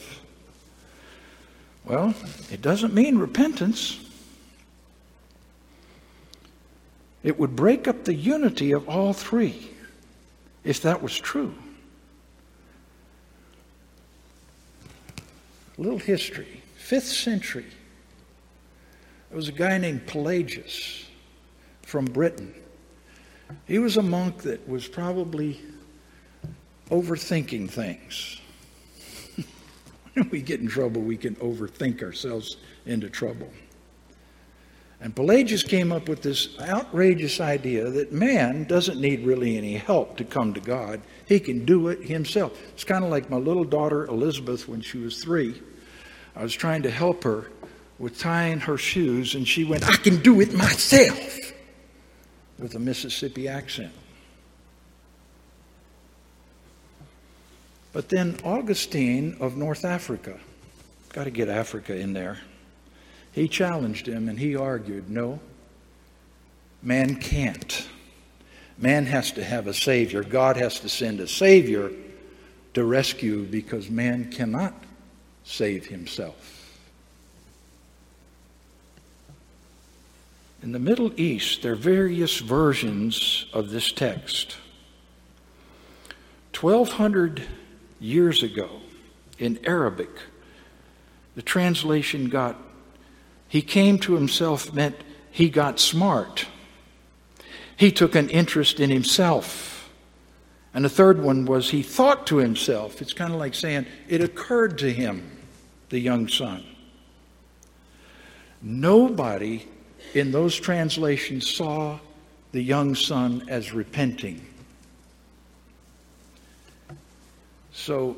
Well, 1.88 2.14
it 2.53 2.61
doesn't 2.61 2.92
mean 2.92 3.16
repentance. 3.16 3.98
It 7.22 7.38
would 7.38 7.57
break 7.57 7.88
up 7.88 8.05
the 8.05 8.14
unity 8.14 8.72
of 8.72 8.88
all 8.88 9.14
three 9.14 9.70
if 10.64 10.83
that 10.83 11.03
was 11.03 11.16
true. 11.16 11.55
A 15.79 15.81
little 15.81 15.98
history. 15.98 16.62
Fifth 16.77 17.09
century. 17.09 17.66
There 19.31 19.37
was 19.37 19.48
a 19.48 19.53
guy 19.53 19.79
named 19.79 20.07
Pelagius 20.07 21.07
from 21.83 22.05
Britain. 22.05 22.55
He 23.66 23.79
was 23.79 23.96
a 23.96 24.03
monk 24.03 24.42
that 24.42 24.68
was 24.68 24.87
probably 24.87 25.61
overthinking 26.90 27.70
things. 27.70 28.40
We 30.31 30.42
get 30.42 30.61
in 30.61 30.68
trouble, 30.68 31.02
we 31.02 31.16
can 31.16 31.35
overthink 31.37 32.02
ourselves 32.02 32.57
into 32.87 33.09
trouble. 33.09 33.48
And 35.00 35.14
Pelagius 35.14 35.62
came 35.62 35.92
up 35.92 36.09
with 36.09 36.22
this 36.22 36.59
outrageous 36.61 37.40
idea 37.40 37.88
that 37.88 38.12
man 38.12 38.64
doesn't 38.64 39.00
need 39.00 39.24
really 39.24 39.57
any 39.57 39.74
help 39.74 40.16
to 40.16 40.24
come 40.24 40.52
to 40.54 40.61
God. 40.61 41.00
He 41.26 41.38
can 41.38 41.64
do 41.64 41.88
it 41.88 42.02
himself. 42.02 42.61
It's 42.70 42.83
kind 42.83 43.04
of 43.04 43.11
like 43.11 43.31
my 43.31 43.37
little 43.37 43.64
daughter 43.64 44.07
Elizabeth 44.07 44.68
when 44.68 44.81
she 44.81 44.98
was 44.98 45.22
three. 45.22 45.62
I 46.35 46.42
was 46.42 46.52
trying 46.52 46.83
to 46.83 46.90
help 46.90 47.22
her 47.24 47.50
with 47.98 48.18
tying 48.18 48.61
her 48.61 48.76
shoes, 48.76 49.35
and 49.35 49.46
she 49.46 49.64
went, 49.64 49.88
I 49.88 49.96
can 49.96 50.20
do 50.22 50.40
it 50.40 50.52
myself, 50.52 51.52
with 52.59 52.74
a 52.74 52.78
Mississippi 52.78 53.48
accent. 53.48 53.92
But 57.98 58.11
then 58.11 58.37
Augustine 58.44 59.37
of 59.40 59.56
North 59.56 59.84
Africa, 59.84 60.38
got 61.12 61.24
to 61.24 61.32
get 61.32 61.48
Africa 61.48 61.96
in 61.96 62.12
there, 62.12 62.38
he 63.32 63.48
challenged 63.48 64.06
him 64.06 64.28
and 64.28 64.38
he 64.38 64.54
argued 64.54 65.11
no, 65.11 65.40
man 66.80 67.16
can't. 67.16 67.88
Man 68.76 69.04
has 69.06 69.32
to 69.32 69.42
have 69.42 69.66
a 69.66 69.74
Savior. 69.74 70.22
God 70.22 70.56
has 70.56 70.78
to 70.78 70.88
send 70.88 71.18
a 71.18 71.26
Savior 71.26 71.90
to 72.74 72.84
rescue 72.84 73.44
because 73.44 73.90
man 73.90 74.30
cannot 74.30 74.74
save 75.42 75.87
himself. 75.87 76.78
In 80.62 80.70
the 80.70 80.78
Middle 80.78 81.20
East, 81.20 81.62
there 81.62 81.72
are 81.72 81.74
various 81.74 82.38
versions 82.38 83.46
of 83.52 83.70
this 83.70 83.90
text. 83.90 84.56
1200 86.54 87.42
years 88.00 88.42
ago, 88.42 88.68
in 89.38 89.58
Arabic, 89.64 90.11
the 91.34 91.42
translation 91.42 92.28
got, 92.28 92.56
he 93.48 93.62
came 93.62 93.98
to 94.00 94.14
himself 94.14 94.72
meant 94.72 94.96
he 95.30 95.48
got 95.48 95.78
smart. 95.78 96.46
He 97.76 97.92
took 97.92 98.14
an 98.14 98.28
interest 98.30 98.80
in 98.80 98.90
himself. 98.90 99.90
And 100.74 100.84
the 100.84 100.88
third 100.88 101.22
one 101.22 101.44
was 101.44 101.70
he 101.70 101.82
thought 101.82 102.26
to 102.26 102.37
himself. 102.37 103.00
It's 103.00 103.12
kind 103.12 103.32
of 103.32 103.38
like 103.38 103.54
saying 103.54 103.87
it 104.08 104.22
occurred 104.22 104.78
to 104.78 104.92
him 104.92 105.38
the 105.88 105.98
young 105.98 106.28
son. 106.28 106.64
Nobody 108.61 109.66
in 110.14 110.32
those 110.32 110.56
translations 110.56 111.48
saw 111.48 111.98
the 112.52 112.62
young 112.62 112.94
son 112.94 113.44
as 113.48 113.72
repenting. 113.72 114.44
So 117.78 118.16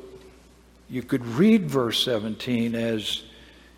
you 0.89 1.03
could 1.03 1.25
read 1.25 1.69
verse 1.69 2.03
17 2.03 2.73
as 2.73 3.21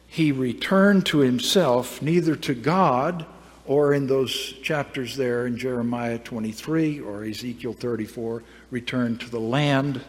he 0.08 0.32
returned 0.32 1.06
to 1.08 1.20
himself, 1.20 2.02
neither 2.02 2.38
to 2.38 2.56
God 2.56 3.26
or 3.66 3.94
in 3.94 4.08
those 4.08 4.54
chapters 4.64 5.18
there 5.18 5.46
in 5.46 5.58
Jeremiah 5.58 6.18
23 6.18 7.02
or 7.02 7.26
Ezekiel 7.26 7.74
34, 7.74 8.44
return 8.72 9.18
to 9.18 9.30
the 9.30 9.42
land. 9.42 10.02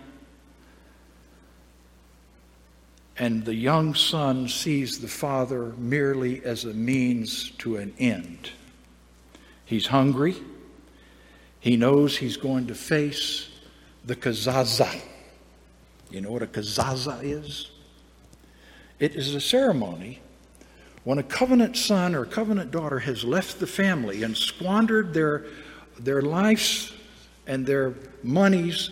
And 3.18 3.44
the 3.44 3.54
young 3.54 3.96
son 3.96 4.48
sees 4.48 5.00
the 5.00 5.08
father 5.08 5.74
merely 5.76 6.42
as 6.44 6.64
a 6.64 6.72
means 6.72 7.50
to 7.58 7.76
an 7.76 7.94
end. 7.98 8.50
He's 9.64 9.88
hungry. 9.88 10.36
He 11.58 11.76
knows 11.76 12.16
he's 12.16 12.36
going 12.36 12.68
to 12.68 12.76
face 12.76 13.50
the 14.04 14.14
kazaza. 14.14 15.00
You 16.14 16.20
know 16.20 16.30
what 16.30 16.42
a 16.42 16.46
kazaza 16.46 17.24
is? 17.24 17.72
It 19.00 19.16
is 19.16 19.34
a 19.34 19.40
ceremony 19.40 20.20
when 21.02 21.18
a 21.18 21.24
covenant 21.24 21.76
son 21.76 22.14
or 22.14 22.24
covenant 22.24 22.70
daughter 22.70 23.00
has 23.00 23.24
left 23.24 23.58
the 23.58 23.66
family 23.66 24.22
and 24.22 24.36
squandered 24.36 25.12
their, 25.12 25.44
their 25.98 26.22
lives 26.22 26.92
and 27.48 27.66
their 27.66 27.94
monies 28.22 28.90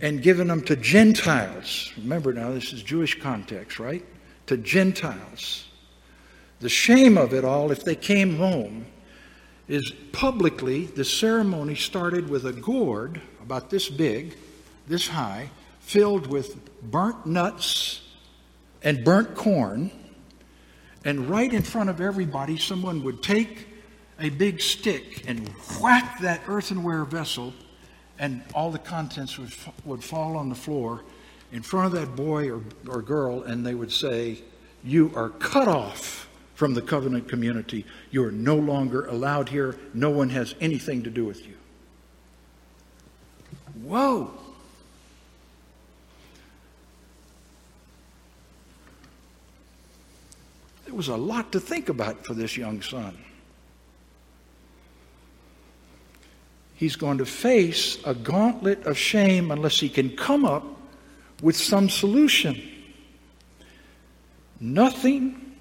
and 0.00 0.22
given 0.22 0.48
them 0.48 0.62
to 0.62 0.74
Gentiles. 0.74 1.92
Remember 1.98 2.32
now, 2.32 2.50
this 2.52 2.72
is 2.72 2.82
Jewish 2.82 3.20
context, 3.20 3.78
right? 3.78 4.02
To 4.46 4.56
Gentiles. 4.56 5.66
The 6.60 6.70
shame 6.70 7.18
of 7.18 7.34
it 7.34 7.44
all, 7.44 7.72
if 7.72 7.84
they 7.84 7.94
came 7.94 8.38
home, 8.38 8.86
is 9.68 9.92
publicly 10.12 10.86
the 10.86 11.04
ceremony 11.04 11.74
started 11.74 12.30
with 12.30 12.46
a 12.46 12.54
gourd 12.54 13.20
about 13.42 13.68
this 13.68 13.90
big, 13.90 14.34
this 14.86 15.08
high, 15.08 15.50
filled 15.84 16.26
with 16.26 16.58
burnt 16.82 17.26
nuts 17.26 18.00
and 18.82 19.04
burnt 19.04 19.34
corn 19.34 19.90
and 21.04 21.28
right 21.28 21.52
in 21.52 21.62
front 21.62 21.90
of 21.90 22.00
everybody, 22.00 22.56
someone 22.56 23.02
would 23.04 23.22
take 23.22 23.68
a 24.18 24.30
big 24.30 24.60
stick 24.60 25.28
and 25.28 25.48
whack 25.80 26.20
that 26.20 26.40
earthenware 26.48 27.04
vessel, 27.04 27.52
and 28.18 28.42
all 28.54 28.70
the 28.70 28.78
contents 28.78 29.38
would, 29.38 29.52
would 29.84 30.02
fall 30.02 30.36
on 30.36 30.48
the 30.48 30.54
floor 30.54 31.02
in 31.52 31.62
front 31.62 31.86
of 31.86 32.00
that 32.00 32.16
boy 32.16 32.50
or, 32.50 32.62
or 32.88 33.02
girl, 33.02 33.42
and 33.42 33.66
they 33.66 33.74
would 33.74 33.92
say, 33.92 34.42
You 34.82 35.12
are 35.14 35.28
cut 35.28 35.68
off 35.68 36.28
from 36.54 36.72
the 36.72 36.82
covenant 36.82 37.28
community. 37.28 37.84
You 38.10 38.24
are 38.24 38.32
no 38.32 38.56
longer 38.56 39.04
allowed 39.06 39.50
here. 39.50 39.76
No 39.92 40.10
one 40.10 40.30
has 40.30 40.54
anything 40.60 41.02
to 41.02 41.10
do 41.10 41.26
with 41.26 41.46
you. 41.46 41.54
Whoa! 43.82 44.32
It 50.94 50.96
was 50.96 51.08
a 51.08 51.16
lot 51.16 51.50
to 51.50 51.58
think 51.58 51.88
about 51.88 52.24
for 52.24 52.34
this 52.34 52.56
young 52.56 52.80
son. 52.80 53.18
He's 56.76 56.94
going 56.94 57.18
to 57.18 57.26
face 57.26 57.98
a 58.04 58.14
gauntlet 58.14 58.86
of 58.86 58.96
shame 58.96 59.50
unless 59.50 59.80
he 59.80 59.88
can 59.88 60.16
come 60.16 60.44
up 60.44 60.64
with 61.42 61.56
some 61.56 61.88
solution. 61.90 62.62
Nothing 64.60 65.56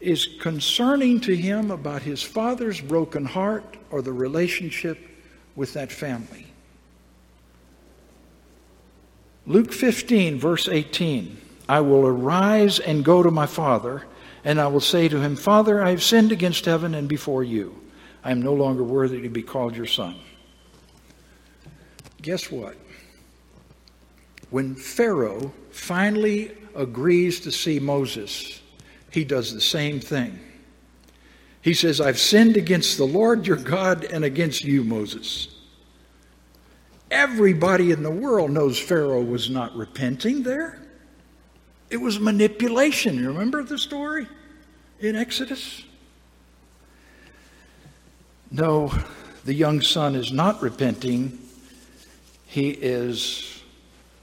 is 0.00 0.26
concerning 0.40 1.20
to 1.20 1.36
him 1.36 1.70
about 1.70 2.00
his 2.00 2.22
father's 2.22 2.80
broken 2.80 3.26
heart 3.26 3.76
or 3.90 4.00
the 4.00 4.14
relationship 4.14 4.98
with 5.54 5.74
that 5.74 5.92
family. 5.92 6.46
Luke 9.44 9.70
15, 9.70 10.38
verse 10.38 10.66
18. 10.66 11.42
I 11.68 11.80
will 11.80 12.06
arise 12.06 12.78
and 12.78 13.04
go 13.04 13.22
to 13.22 13.30
my 13.30 13.46
father, 13.46 14.04
and 14.44 14.60
I 14.60 14.68
will 14.68 14.80
say 14.80 15.08
to 15.08 15.20
him, 15.20 15.36
Father, 15.36 15.82
I 15.82 15.90
have 15.90 16.02
sinned 16.02 16.32
against 16.32 16.64
heaven 16.64 16.94
and 16.94 17.08
before 17.08 17.42
you. 17.42 17.80
I 18.22 18.30
am 18.30 18.42
no 18.42 18.54
longer 18.54 18.82
worthy 18.84 19.20
to 19.22 19.28
be 19.28 19.42
called 19.42 19.76
your 19.76 19.86
son. 19.86 20.16
Guess 22.22 22.50
what? 22.50 22.76
When 24.50 24.74
Pharaoh 24.74 25.52
finally 25.70 26.52
agrees 26.74 27.40
to 27.40 27.52
see 27.52 27.80
Moses, 27.80 28.60
he 29.10 29.24
does 29.24 29.52
the 29.52 29.60
same 29.60 30.00
thing. 30.00 30.38
He 31.62 31.74
says, 31.74 32.00
I've 32.00 32.18
sinned 32.18 32.56
against 32.56 32.96
the 32.96 33.06
Lord 33.06 33.46
your 33.46 33.56
God 33.56 34.04
and 34.04 34.24
against 34.24 34.62
you, 34.64 34.84
Moses. 34.84 35.48
Everybody 37.10 37.90
in 37.90 38.04
the 38.04 38.10
world 38.10 38.52
knows 38.52 38.78
Pharaoh 38.78 39.22
was 39.22 39.50
not 39.50 39.74
repenting 39.76 40.42
there. 40.44 40.85
It 41.90 41.98
was 41.98 42.18
manipulation. 42.18 43.16
You 43.16 43.28
remember 43.28 43.62
the 43.62 43.78
story 43.78 44.26
in 45.00 45.16
Exodus? 45.16 45.84
No, 48.50 48.92
the 49.44 49.54
young 49.54 49.80
son 49.80 50.14
is 50.14 50.32
not 50.32 50.62
repenting. 50.62 51.38
He 52.46 52.70
is 52.70 53.62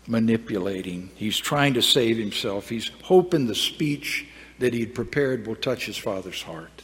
manipulating. 0.07 1.11
He's 1.15 1.37
trying 1.37 1.73
to 1.75 1.81
save 1.81 2.17
himself. 2.17 2.69
He's 2.69 2.89
hoping 3.03 3.47
the 3.47 3.55
speech 3.55 4.27
that 4.59 4.73
he'd 4.73 4.93
prepared 4.95 5.47
will 5.47 5.55
touch 5.55 5.85
his 5.85 5.97
father's 5.97 6.41
heart 6.41 6.81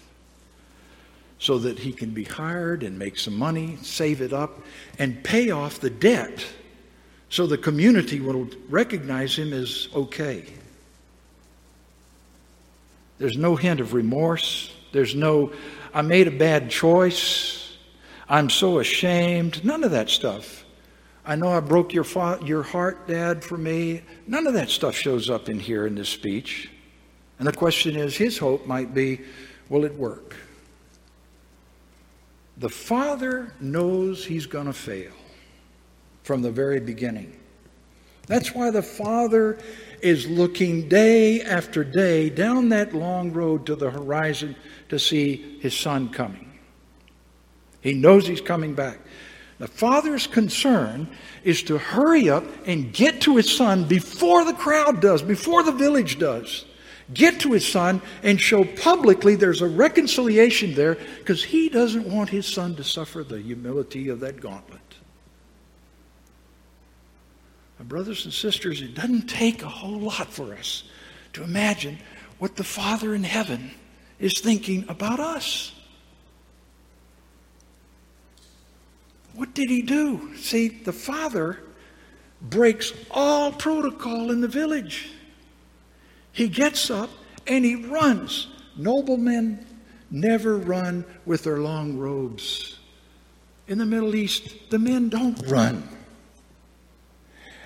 so 1.38 1.58
that 1.58 1.80
he 1.80 1.94
can 1.94 2.12
be 2.12 2.26
hired 2.26 2.84
and 2.84 3.00
make 3.00 3.18
some 3.18 3.36
money, 3.36 3.78
save 3.82 4.22
it 4.22 4.34
up, 4.34 4.62
and 4.98 5.24
pay 5.24 5.52
off 5.52 5.80
the 5.80 5.90
debt 5.90 6.46
so 7.30 7.46
the 7.46 7.58
community 7.58 8.20
will 8.20 8.50
recognize 8.70 9.38
him 9.38 9.54
as 9.54 9.88
okay. 9.96 10.46
There's 13.20 13.38
no 13.38 13.56
hint 13.56 13.80
of 13.80 13.94
remorse. 13.94 14.74
There's 14.92 15.14
no, 15.14 15.54
I 15.94 16.02
made 16.02 16.28
a 16.28 16.32
bad 16.32 16.72
choice. 16.72 17.78
I'm 18.28 18.50
so 18.50 18.80
ashamed. 18.80 19.64
None 19.64 19.84
of 19.84 19.92
that 19.92 20.10
stuff. 20.10 20.66
I 21.26 21.36
know 21.36 21.50
I 21.50 21.60
broke 21.60 21.94
your, 21.94 22.06
fa- 22.06 22.40
your 22.44 22.64
heart, 22.64 23.08
Dad, 23.08 23.44
for 23.44 23.58
me. 23.58 24.02
None 24.26 24.48
of 24.48 24.54
that 24.54 24.70
stuff 24.70 24.96
shows 24.96 25.30
up 25.30 25.50
in 25.50 25.60
here 25.60 25.86
in 25.86 25.94
this 25.94 26.10
speech. 26.10 26.72
And 27.38 27.48
the 27.48 27.54
question 27.54 27.96
is 27.96 28.16
his 28.16 28.38
hope 28.38 28.66
might 28.66 28.94
be 28.94 29.22
will 29.70 29.86
it 29.86 29.94
work? 29.94 30.36
The 32.58 32.70
father 32.70 33.54
knows 33.60 34.26
he's 34.26 34.46
going 34.46 34.66
to 34.66 34.74
fail 34.74 35.14
from 36.24 36.42
the 36.42 36.52
very 36.52 36.80
beginning. 36.80 37.40
That's 38.28 38.54
why 38.54 38.70
the 38.70 38.84
father 38.84 39.58
is 40.02 40.28
looking 40.28 40.88
day 40.90 41.42
after 41.42 41.84
day 41.84 42.30
down 42.30 42.70
that 42.70 42.94
long 42.94 43.32
road 43.34 43.66
to 43.66 43.76
the 43.76 43.90
horizon 43.90 44.56
to 44.90 45.00
see 45.00 45.60
his 45.60 45.76
son 45.78 46.10
coming. 46.10 46.60
He 47.82 47.94
knows 47.94 48.28
he's 48.28 48.42
coming 48.42 48.74
back. 48.74 49.00
The 49.60 49.68
father's 49.68 50.26
concern 50.26 51.10
is 51.44 51.64
to 51.64 51.78
hurry 51.78 52.30
up 52.30 52.46
and 52.66 52.94
get 52.94 53.22
to 53.22 53.36
his 53.36 53.54
son 53.54 53.86
before 53.86 54.46
the 54.46 54.54
crowd 54.54 55.02
does, 55.02 55.22
before 55.22 55.64
the 55.64 55.72
village 55.72 56.18
does. 56.18 56.66
Get 57.14 57.40
to 57.42 57.52
his 57.52 57.68
son 57.68 58.02
and 58.24 58.40
show 58.40 58.64
publicly 58.64 59.36
there's 59.36 59.62
a 59.62 59.68
reconciliation 59.68 60.76
there 60.76 60.96
because 61.18 61.44
he 61.44 61.68
doesn't 61.68 62.10
want 62.10 62.30
his 62.30 62.46
son 62.46 62.76
to 62.76 62.84
suffer 62.84 63.24
the 63.24 63.42
humility 63.42 64.10
of 64.10 64.20
that 64.22 64.40
gauntlet. 64.40 64.80
Brothers 67.84 68.26
and 68.26 68.34
sisters, 68.34 68.82
it 68.82 68.94
doesn't 68.94 69.28
take 69.28 69.64
a 69.64 69.70
whole 69.70 70.00
lot 70.00 70.28
for 70.28 70.54
us 70.54 70.84
to 71.34 71.44
imagine 71.44 71.98
what 72.38 72.56
the 72.56 72.64
Father 72.64 73.14
in 73.14 73.24
heaven 73.24 73.72
is 74.20 74.40
thinking 74.40 74.86
about 74.90 75.20
us. 75.20 75.74
What 79.34 79.54
did 79.54 79.70
he 79.70 79.82
do? 79.82 80.36
See, 80.36 80.68
the 80.68 80.92
Father 80.92 81.60
breaks 82.42 82.92
all 83.12 83.52
protocol 83.52 84.32
in 84.32 84.42
the 84.42 84.48
village. 84.48 85.12
He 86.32 86.48
gets 86.48 86.90
up 86.90 87.10
and 87.48 87.64
he 87.64 87.76
runs. 87.76 88.48
Noblemen 88.76 89.66
never 90.12 90.58
run 90.58 91.06
with 91.26 91.44
their 91.44 91.60
long 91.60 91.98
robes. 91.98 92.78
In 93.68 93.78
the 93.78 93.86
Middle 93.86 94.16
East, 94.16 94.70
the 94.70 94.80
men 94.80 95.10
don't 95.10 95.40
run. 95.48 95.88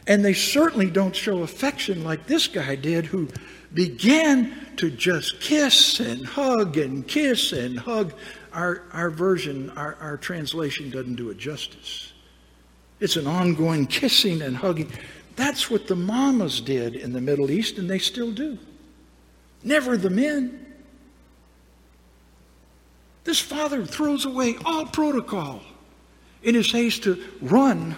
And 0.08 0.24
they 0.24 0.34
certainly 0.34 0.90
don't 0.90 1.16
show 1.16 1.44
affection 1.44 2.04
like 2.04 2.28
this 2.28 2.48
guy 2.48 2.76
did, 2.76 3.06
who 3.06 3.30
began 3.74 4.76
to 4.78 4.90
just 4.92 5.40
kiss 5.40 6.00
and 6.00 6.26
hug 6.26 6.78
and 6.78 7.08
kiss 7.08 7.54
and 7.54 7.80
hug. 7.80 8.14
Our, 8.52 8.84
our 8.92 9.10
version, 9.10 9.70
our, 9.72 9.96
our 10.00 10.18
translation 10.18 10.90
doesn't 10.90 11.16
do 11.16 11.30
it 11.30 11.38
justice. 11.38 12.14
It's 13.00 13.16
an 13.16 13.28
ongoing 13.28 13.88
kissing 13.88 14.42
and 14.42 14.56
hugging. 14.56 14.92
That's 15.36 15.70
what 15.70 15.88
the 15.88 15.96
mamas 15.96 16.62
did 16.62 16.96
in 16.96 17.14
the 17.14 17.22
Middle 17.22 17.50
East, 17.50 17.78
and 17.78 17.90
they 17.90 18.00
still 18.00 18.32
do. 18.32 18.58
Never 19.64 19.98
the 19.98 20.10
men. 20.10 20.66
This 23.24 23.40
father 23.40 23.86
throws 23.86 24.26
away 24.26 24.56
all 24.66 24.86
protocol 24.86 25.62
in 26.44 26.56
his 26.56 26.72
haste 26.72 27.04
to 27.04 27.24
run 27.42 27.96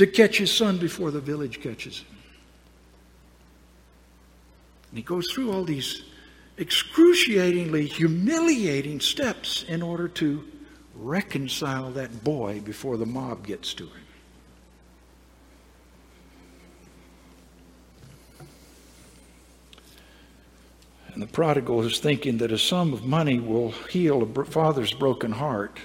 to 0.00 0.06
catch 0.06 0.38
his 0.38 0.50
son 0.50 0.78
before 0.78 1.10
the 1.10 1.20
village 1.20 1.60
catches 1.60 1.98
him. 1.98 2.16
And 4.88 4.96
he 4.96 5.02
goes 5.02 5.30
through 5.30 5.52
all 5.52 5.62
these 5.62 6.04
excruciatingly 6.56 7.84
humiliating 7.84 9.00
steps 9.00 9.62
in 9.68 9.82
order 9.82 10.08
to 10.08 10.42
reconcile 10.94 11.90
that 11.90 12.24
boy 12.24 12.62
before 12.62 12.96
the 12.96 13.04
mob 13.04 13.46
gets 13.46 13.74
to 13.74 13.84
him. 13.84 13.92
And 21.12 21.22
the 21.22 21.26
prodigal 21.26 21.82
is 21.82 21.98
thinking 21.98 22.38
that 22.38 22.52
a 22.52 22.58
sum 22.58 22.94
of 22.94 23.04
money 23.04 23.38
will 23.38 23.72
heal 23.90 24.22
a 24.22 24.44
father's 24.46 24.94
broken 24.94 25.32
heart. 25.32 25.78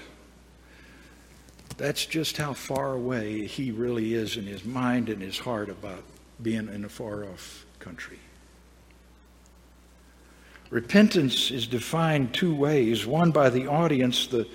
That's 1.76 2.06
just 2.06 2.36
how 2.36 2.54
far 2.54 2.92
away 2.92 3.46
he 3.46 3.70
really 3.70 4.14
is 4.14 4.36
in 4.36 4.46
his 4.46 4.64
mind 4.64 5.08
and 5.08 5.20
his 5.20 5.38
heart 5.38 5.68
about 5.68 6.02
being 6.42 6.68
in 6.68 6.84
a 6.84 6.88
far 6.88 7.24
off 7.24 7.66
country. 7.78 8.18
Repentance 10.70 11.50
is 11.50 11.66
defined 11.66 12.34
two 12.34 12.54
ways 12.54 13.06
one 13.06 13.30
by 13.30 13.50
the 13.50 13.68
audience, 13.68 14.26
the 14.26 14.48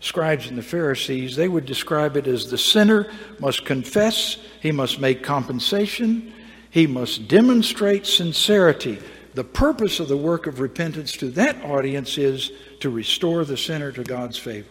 scribes 0.00 0.48
and 0.48 0.58
the 0.58 0.62
Pharisees. 0.62 1.36
They 1.36 1.48
would 1.48 1.66
describe 1.66 2.16
it 2.16 2.26
as 2.26 2.50
the 2.50 2.58
sinner 2.58 3.10
must 3.38 3.64
confess, 3.64 4.38
he 4.60 4.72
must 4.72 4.98
make 4.98 5.22
compensation, 5.22 6.32
he 6.70 6.86
must 6.86 7.28
demonstrate 7.28 8.06
sincerity. 8.06 8.98
The 9.34 9.44
purpose 9.44 10.00
of 10.00 10.08
the 10.08 10.16
work 10.16 10.46
of 10.46 10.60
repentance 10.60 11.12
to 11.18 11.30
that 11.30 11.62
audience 11.64 12.18
is 12.18 12.50
to 12.80 12.90
restore 12.90 13.44
the 13.44 13.56
sinner 13.56 13.92
to 13.92 14.02
God's 14.02 14.38
favor. 14.38 14.68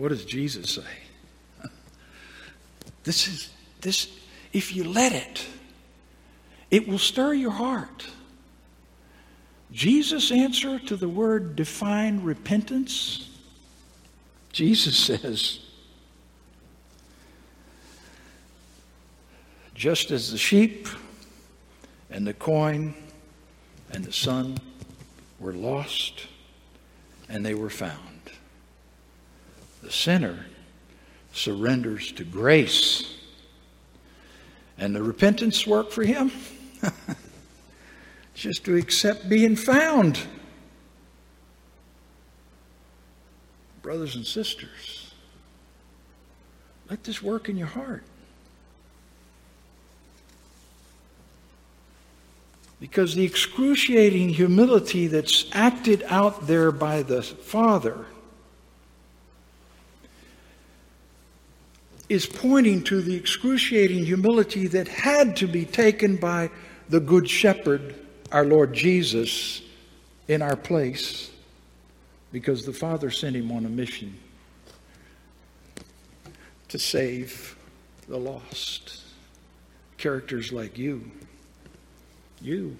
What 0.00 0.08
does 0.08 0.24
Jesus 0.24 0.70
say? 0.70 1.68
This 3.04 3.28
is 3.28 3.50
this 3.80 4.10
if 4.52 4.74
you 4.74 4.84
let 4.84 5.12
it, 5.12 5.46
it 6.70 6.86
will 6.86 6.98
stir 6.98 7.32
your 7.32 7.50
heart. 7.50 8.06
Jesus' 9.72 10.30
answer 10.30 10.78
to 10.80 10.96
the 10.96 11.08
word 11.08 11.56
define 11.56 12.22
repentance 12.22 13.30
Jesus 14.52 14.96
says, 14.96 15.60
just 19.74 20.10
as 20.10 20.32
the 20.32 20.38
sheep 20.38 20.88
and 22.10 22.26
the 22.26 22.34
coin 22.34 22.94
and 23.92 24.04
the 24.04 24.12
son 24.12 24.58
were 25.38 25.52
lost 25.52 26.26
and 27.28 27.46
they 27.46 27.54
were 27.54 27.70
found. 27.70 28.19
The 29.82 29.90
sinner 29.90 30.46
surrenders 31.32 32.12
to 32.12 32.24
grace. 32.24 33.16
And 34.78 34.94
the 34.94 35.02
repentance 35.02 35.66
work 35.66 35.90
for 35.90 36.02
him? 36.02 36.30
just 38.34 38.64
to 38.64 38.76
accept 38.76 39.28
being 39.28 39.56
found. 39.56 40.18
Brothers 43.82 44.16
and 44.16 44.26
sisters, 44.26 45.12
let 46.88 47.04
this 47.04 47.22
work 47.22 47.48
in 47.48 47.56
your 47.56 47.66
heart. 47.66 48.04
Because 52.78 53.14
the 53.14 53.24
excruciating 53.24 54.30
humility 54.30 55.06
that's 55.06 55.44
acted 55.52 56.02
out 56.08 56.46
there 56.46 56.72
by 56.72 57.02
the 57.02 57.22
Father 57.22 58.06
is 62.10 62.26
pointing 62.26 62.82
to 62.82 63.00
the 63.00 63.14
excruciating 63.14 64.04
humility 64.04 64.66
that 64.66 64.88
had 64.88 65.36
to 65.36 65.46
be 65.46 65.64
taken 65.64 66.16
by 66.16 66.50
the 66.88 66.98
Good 66.98 67.30
Shepherd, 67.30 67.94
our 68.32 68.44
Lord 68.44 68.74
Jesus, 68.74 69.62
in 70.26 70.42
our 70.42 70.56
place 70.56 71.30
because 72.32 72.66
the 72.66 72.72
Father 72.72 73.12
sent 73.12 73.36
him 73.36 73.52
on 73.52 73.64
a 73.64 73.68
mission 73.68 74.18
to 76.68 76.80
save 76.80 77.56
the 78.08 78.16
lost. 78.16 79.02
Characters 79.98 80.52
like 80.52 80.78
you, 80.78 81.10
you, 82.40 82.76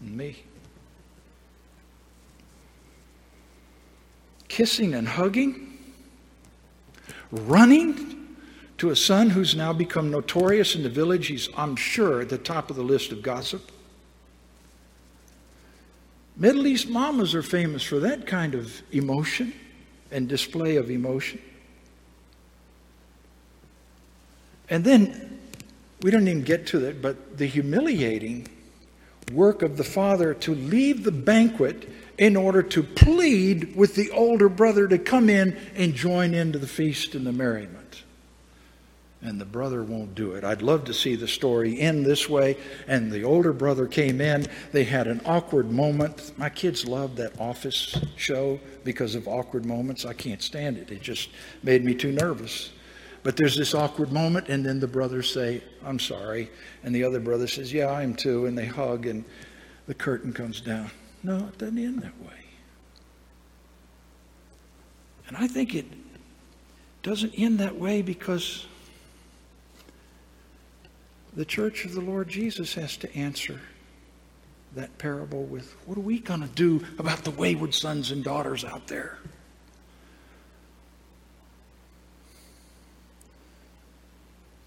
and 0.00 0.16
me. 0.16 0.42
Kissing 4.48 4.94
and 4.94 5.06
hugging 5.06 5.77
running 7.30 8.36
to 8.78 8.90
a 8.90 8.96
son 8.96 9.30
who's 9.30 9.54
now 9.54 9.72
become 9.72 10.10
notorious 10.10 10.74
in 10.74 10.82
the 10.82 10.88
village. 10.88 11.26
He's, 11.26 11.48
I'm 11.56 11.76
sure, 11.76 12.20
at 12.20 12.28
the 12.28 12.38
top 12.38 12.70
of 12.70 12.76
the 12.76 12.82
list 12.82 13.12
of 13.12 13.22
gossip. 13.22 13.70
Middle 16.36 16.66
East 16.68 16.88
mamas 16.88 17.34
are 17.34 17.42
famous 17.42 17.82
for 17.82 17.98
that 17.98 18.26
kind 18.26 18.54
of 18.54 18.80
emotion 18.92 19.52
and 20.12 20.28
display 20.28 20.76
of 20.76 20.90
emotion. 20.90 21.40
And 24.70 24.84
then, 24.84 25.40
we 26.02 26.10
don't 26.12 26.28
even 26.28 26.44
get 26.44 26.66
to 26.68 26.84
it, 26.84 27.02
but 27.02 27.38
the 27.38 27.46
humiliating 27.46 28.46
work 29.32 29.62
of 29.62 29.76
the 29.76 29.84
father 29.84 30.32
to 30.34 30.54
leave 30.54 31.02
the 31.02 31.12
banquet 31.12 31.88
in 32.18 32.36
order 32.36 32.62
to 32.62 32.82
plead 32.82 33.74
with 33.76 33.94
the 33.94 34.10
older 34.10 34.48
brother 34.48 34.88
to 34.88 34.98
come 34.98 35.30
in 35.30 35.56
and 35.76 35.94
join 35.94 36.34
into 36.34 36.58
the 36.58 36.66
feast 36.66 37.14
and 37.14 37.24
the 37.24 37.32
merriment. 37.32 38.02
And 39.20 39.40
the 39.40 39.44
brother 39.44 39.82
won't 39.82 40.14
do 40.14 40.32
it. 40.32 40.44
I'd 40.44 40.62
love 40.62 40.84
to 40.84 40.94
see 40.94 41.16
the 41.16 41.26
story 41.26 41.80
end 41.80 42.06
this 42.06 42.28
way. 42.28 42.56
And 42.86 43.10
the 43.10 43.24
older 43.24 43.52
brother 43.52 43.86
came 43.86 44.20
in. 44.20 44.46
They 44.70 44.84
had 44.84 45.08
an 45.08 45.20
awkward 45.24 45.72
moment. 45.72 46.32
My 46.38 46.48
kids 46.48 46.86
loved 46.86 47.16
that 47.16 47.40
office 47.40 47.98
show 48.16 48.60
because 48.84 49.16
of 49.16 49.26
awkward 49.26 49.64
moments. 49.64 50.04
I 50.04 50.12
can't 50.12 50.42
stand 50.42 50.76
it. 50.76 50.92
It 50.92 51.02
just 51.02 51.30
made 51.64 51.84
me 51.84 51.94
too 51.94 52.12
nervous. 52.12 52.70
But 53.24 53.36
there's 53.36 53.56
this 53.56 53.74
awkward 53.74 54.12
moment, 54.12 54.48
and 54.48 54.64
then 54.64 54.78
the 54.78 54.86
brothers 54.86 55.32
say, 55.32 55.62
I'm 55.84 55.98
sorry. 55.98 56.50
And 56.84 56.94
the 56.94 57.02
other 57.02 57.18
brother 57.18 57.48
says, 57.48 57.72
Yeah, 57.72 57.86
I 57.86 58.04
am 58.04 58.14
too. 58.14 58.46
And 58.46 58.56
they 58.56 58.66
hug, 58.66 59.06
and 59.06 59.24
the 59.86 59.94
curtain 59.94 60.32
comes 60.32 60.60
down. 60.60 60.92
No, 61.22 61.36
it 61.36 61.58
doesn't 61.58 61.78
end 61.78 62.02
that 62.02 62.20
way. 62.20 62.44
And 65.26 65.36
I 65.36 65.46
think 65.46 65.74
it 65.74 65.86
doesn't 67.02 67.34
end 67.38 67.58
that 67.58 67.76
way 67.76 68.02
because 68.02 68.66
the 71.34 71.44
church 71.44 71.84
of 71.84 71.94
the 71.94 72.00
Lord 72.00 72.28
Jesus 72.28 72.74
has 72.74 72.96
to 72.98 73.14
answer 73.14 73.60
that 74.74 74.96
parable 74.98 75.44
with 75.44 75.74
what 75.86 75.96
are 75.96 76.02
we 76.02 76.18
going 76.18 76.40
to 76.40 76.48
do 76.48 76.84
about 76.98 77.24
the 77.24 77.30
wayward 77.30 77.74
sons 77.74 78.10
and 78.10 78.22
daughters 78.22 78.64
out 78.64 78.86
there? 78.86 79.18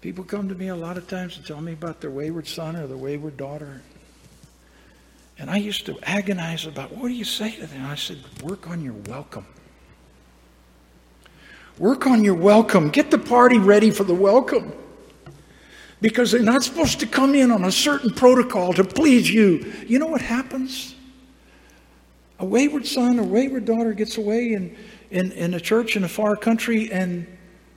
People 0.00 0.24
come 0.24 0.48
to 0.48 0.54
me 0.54 0.66
a 0.66 0.74
lot 0.74 0.96
of 0.96 1.06
times 1.06 1.36
and 1.36 1.46
tell 1.46 1.60
me 1.60 1.72
about 1.72 2.00
their 2.00 2.10
wayward 2.10 2.48
son 2.48 2.74
or 2.74 2.88
their 2.88 2.96
wayward 2.96 3.36
daughter. 3.36 3.82
And 5.38 5.50
I 5.50 5.56
used 5.56 5.86
to 5.86 5.98
agonize 6.02 6.66
about 6.66 6.92
what 6.92 7.08
do 7.08 7.14
you 7.14 7.24
say 7.24 7.52
to 7.56 7.66
them? 7.66 7.86
I 7.86 7.94
said, 7.94 8.18
work 8.42 8.68
on 8.68 8.82
your 8.82 8.94
welcome. 9.06 9.46
Work 11.78 12.06
on 12.06 12.22
your 12.22 12.34
welcome. 12.34 12.90
Get 12.90 13.10
the 13.10 13.18
party 13.18 13.58
ready 13.58 13.90
for 13.90 14.04
the 14.04 14.14
welcome. 14.14 14.72
Because 16.00 16.32
they're 16.32 16.42
not 16.42 16.62
supposed 16.62 17.00
to 17.00 17.06
come 17.06 17.34
in 17.34 17.50
on 17.50 17.64
a 17.64 17.72
certain 17.72 18.10
protocol 18.10 18.72
to 18.74 18.84
please 18.84 19.32
you. 19.32 19.72
You 19.86 19.98
know 19.98 20.06
what 20.06 20.20
happens? 20.20 20.94
A 22.40 22.44
wayward 22.44 22.86
son 22.86 23.18
or 23.18 23.22
wayward 23.22 23.64
daughter 23.64 23.92
gets 23.92 24.18
away 24.18 24.52
in, 24.52 24.76
in, 25.10 25.32
in 25.32 25.54
a 25.54 25.60
church 25.60 25.96
in 25.96 26.04
a 26.04 26.08
far 26.08 26.34
country, 26.34 26.90
and 26.90 27.26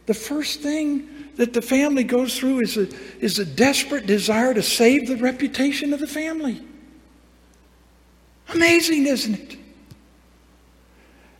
the 0.07 0.13
first 0.13 0.61
thing 0.61 1.07
that 1.35 1.53
the 1.53 1.61
family 1.61 2.03
goes 2.03 2.37
through 2.37 2.61
is 2.61 2.77
a, 2.77 2.87
is 3.19 3.37
a 3.37 3.45
desperate 3.45 4.07
desire 4.07 4.53
to 4.53 4.63
save 4.63 5.07
the 5.07 5.17
reputation 5.17 5.93
of 5.93 5.99
the 5.99 6.07
family. 6.07 6.61
Amazing, 8.53 9.07
isn't 9.07 9.33
it? 9.33 9.57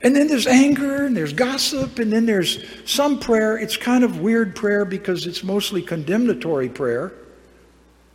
And 0.02 0.16
then 0.16 0.28
there's 0.28 0.48
anger, 0.48 1.06
and 1.06 1.16
there's 1.16 1.34
gossip, 1.34 2.00
and 2.00 2.12
then 2.12 2.26
there's 2.26 2.64
some 2.86 3.20
prayer. 3.20 3.58
It's 3.58 3.78
kind 3.78 4.04
of 4.04 4.20
weird 4.20 4.56
prayer 4.56 4.86
because 4.86 5.26
it's 5.26 5.44
mostly 5.44 5.82
condemnatory 5.82 6.70
prayer. 6.70 7.14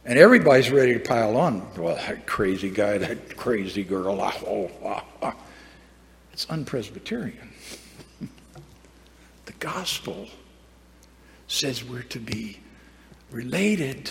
And 0.05 0.19
everybody's 0.19 0.71
ready 0.71 0.95
to 0.95 1.01
pile 1.01 1.37
on. 1.37 1.67
Well, 1.77 1.97
that 1.97 2.27
crazy 2.27 2.71
guy, 2.71 2.99
that 2.99 3.37
crazy 3.37 3.85
girl. 3.85 4.21
Oh, 4.47 4.71
ah. 4.85 5.35
It's 6.33 6.47
unpresbyterian. 6.47 7.53
the 9.47 9.53
gospel 9.59 10.29
says 11.49 11.85
we're 11.85 12.03
to 12.05 12.19
be 12.19 12.61
related 13.31 14.11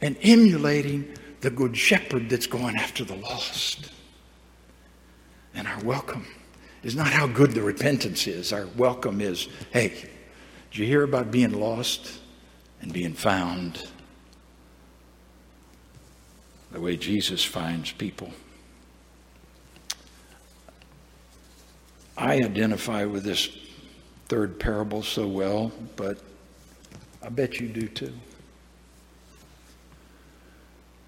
and 0.00 0.16
emulating 0.22 1.12
the 1.42 1.50
good 1.50 1.76
shepherd 1.76 2.28
that's 2.28 2.46
going 2.46 2.76
after 2.76 3.04
the 3.04 3.16
lost. 3.16 3.92
And 5.54 5.68
our 5.68 5.80
welcome 5.84 6.26
is 6.82 6.96
not 6.96 7.08
how 7.08 7.26
good 7.26 7.52
the 7.52 7.62
repentance 7.62 8.26
is. 8.26 8.52
Our 8.52 8.66
welcome 8.76 9.20
is 9.20 9.48
hey, 9.72 10.08
did 10.70 10.78
you 10.78 10.86
hear 10.86 11.02
about 11.02 11.30
being 11.30 11.52
lost 11.52 12.20
and 12.80 12.92
being 12.92 13.12
found? 13.12 13.86
the 16.72 16.80
way 16.80 16.96
Jesus 16.96 17.44
finds 17.44 17.92
people. 17.92 18.30
I 22.16 22.36
identify 22.36 23.04
with 23.04 23.24
this 23.24 23.56
third 24.28 24.58
parable 24.58 25.02
so 25.02 25.26
well, 25.26 25.70
but 25.96 26.18
I 27.22 27.28
bet 27.28 27.60
you 27.60 27.68
do 27.68 27.88
too. 27.88 28.12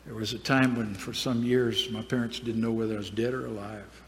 There 0.07 0.15
was 0.15 0.33
a 0.35 0.39
time 0.39 0.77
when, 0.77 0.95
for 0.95 1.15
some 1.15 1.43
years, 1.43 1.91
my 1.91 2.03
parents 2.03 2.39
didn't 2.39 2.61
know 2.61 2.73
whether 2.73 2.95
I 2.95 2.99
was 2.99 3.11
dead 3.11 3.33
or 3.33 3.47
alive. 3.47 4.03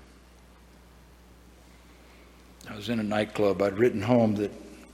I 2.69 2.77
was 2.77 2.89
in 2.89 3.01
a 3.01 3.03
nightclub. 3.03 3.63
I'd 3.63 3.79
written 3.79 4.03
home 4.03 4.35
that 4.37 4.53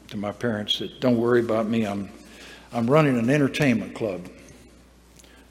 to 0.08 0.16
my 0.16 0.30
parents 0.30 0.78
that 0.78 1.00
don't 1.00 1.16
worry 1.16 1.40
about 1.40 1.66
me. 1.66 1.86
I'm 1.86 2.10
I'm 2.74 2.88
running 2.88 3.18
an 3.18 3.28
entertainment 3.28 3.94
club. 3.94 4.28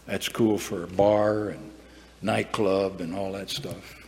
That's 0.07 0.27
cool 0.27 0.57
for 0.57 0.83
a 0.83 0.87
bar 0.87 1.49
and 1.49 1.71
nightclub 2.21 3.01
and 3.01 3.13
all 3.13 3.31
that 3.33 3.49
stuff. 3.49 4.07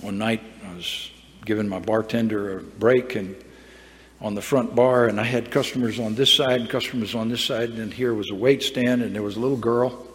One 0.00 0.18
night 0.18 0.42
I 0.64 0.74
was 0.74 1.10
giving 1.44 1.68
my 1.68 1.80
bartender 1.80 2.58
a 2.58 2.62
break 2.62 3.16
and 3.16 3.34
on 4.20 4.34
the 4.34 4.42
front 4.42 4.74
bar 4.74 5.06
and 5.06 5.20
I 5.20 5.24
had 5.24 5.50
customers 5.50 6.00
on 6.00 6.14
this 6.14 6.32
side 6.32 6.60
and 6.60 6.68
customers 6.68 7.14
on 7.14 7.28
this 7.28 7.44
side 7.44 7.70
and 7.70 7.92
here 7.92 8.14
was 8.14 8.30
a 8.30 8.34
wait 8.34 8.62
stand 8.62 9.02
and 9.02 9.14
there 9.14 9.22
was 9.22 9.36
a 9.36 9.40
little 9.40 9.56
girl 9.56 10.06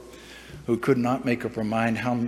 who 0.65 0.77
could 0.77 0.97
not 0.97 1.25
make 1.25 1.45
up 1.45 1.55
her 1.55 1.63
mind 1.63 1.97
how 1.97 2.19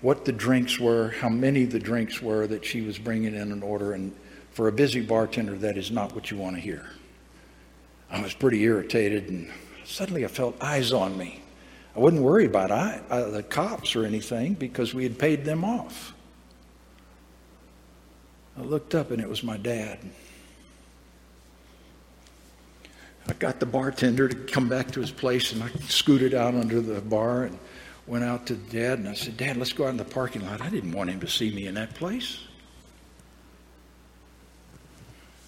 what 0.00 0.24
the 0.24 0.32
drinks 0.32 0.78
were, 0.78 1.10
how 1.10 1.28
many 1.28 1.64
the 1.64 1.78
drinks 1.78 2.20
were 2.20 2.46
that 2.46 2.64
she 2.64 2.80
was 2.80 2.98
bringing 2.98 3.34
in 3.34 3.52
an 3.52 3.62
order 3.62 3.92
and 3.92 4.12
for 4.52 4.68
a 4.68 4.72
busy 4.72 5.00
bartender, 5.00 5.56
that 5.56 5.78
is 5.78 5.90
not 5.90 6.14
what 6.14 6.30
you 6.30 6.36
want 6.36 6.56
to 6.56 6.60
hear. 6.60 6.90
I 8.10 8.20
was 8.20 8.34
pretty 8.34 8.62
irritated, 8.62 9.30
and 9.30 9.50
suddenly 9.84 10.24
I 10.24 10.28
felt 10.28 10.56
eyes 10.60 10.92
on 10.92 11.16
me. 11.16 11.42
I 11.96 12.00
wouldn't 12.00 12.22
worry 12.22 12.44
about 12.44 12.70
I, 12.70 13.00
uh, 13.10 13.30
the 13.30 13.42
cops 13.42 13.96
or 13.96 14.04
anything 14.04 14.54
because 14.54 14.92
we 14.92 15.02
had 15.04 15.18
paid 15.18 15.44
them 15.44 15.64
off. 15.64 16.14
I 18.58 18.62
looked 18.62 18.94
up, 18.94 19.10
and 19.10 19.20
it 19.22 19.28
was 19.28 19.42
my 19.42 19.56
dad. 19.56 19.98
I 23.28 23.34
got 23.34 23.60
the 23.60 23.66
bartender 23.66 24.28
to 24.28 24.34
come 24.34 24.68
back 24.68 24.90
to 24.92 25.00
his 25.00 25.10
place, 25.10 25.52
and 25.52 25.62
I 25.62 25.68
scooted 25.88 26.34
out 26.34 26.54
under 26.54 26.80
the 26.80 27.00
bar 27.00 27.44
and 27.44 27.58
went 28.06 28.24
out 28.24 28.46
to 28.46 28.54
Dad, 28.54 28.98
and 28.98 29.08
I 29.08 29.14
said, 29.14 29.36
Dad, 29.36 29.56
let's 29.56 29.72
go 29.72 29.84
out 29.84 29.90
in 29.90 29.96
the 29.96 30.04
parking 30.04 30.44
lot. 30.44 30.60
I 30.60 30.68
didn't 30.68 30.92
want 30.92 31.10
him 31.10 31.20
to 31.20 31.28
see 31.28 31.54
me 31.54 31.66
in 31.66 31.74
that 31.74 31.94
place. 31.94 32.40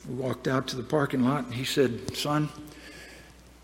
We 0.09 0.15
walked 0.15 0.47
out 0.47 0.69
to 0.69 0.77
the 0.77 0.83
parking 0.83 1.25
lot, 1.25 1.45
and 1.45 1.55
he 1.55 1.65
said, 1.65 2.17
Son, 2.17 2.49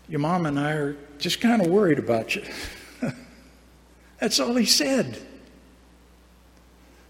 your 0.09 0.19
mom 0.19 0.45
and 0.45 0.59
I 0.59 0.73
are 0.73 0.97
just 1.19 1.39
kind 1.39 1.61
of 1.61 1.67
worried 1.67 1.99
about 1.99 2.35
you. 2.35 2.43
That's 4.19 4.39
all 4.39 4.55
he 4.55 4.65
said. 4.65 5.17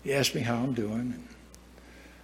He 0.03 0.13
asked 0.13 0.35
me 0.35 0.41
how 0.41 0.55
I'm 0.55 0.73
doing. 0.73 0.99
And 0.99 1.27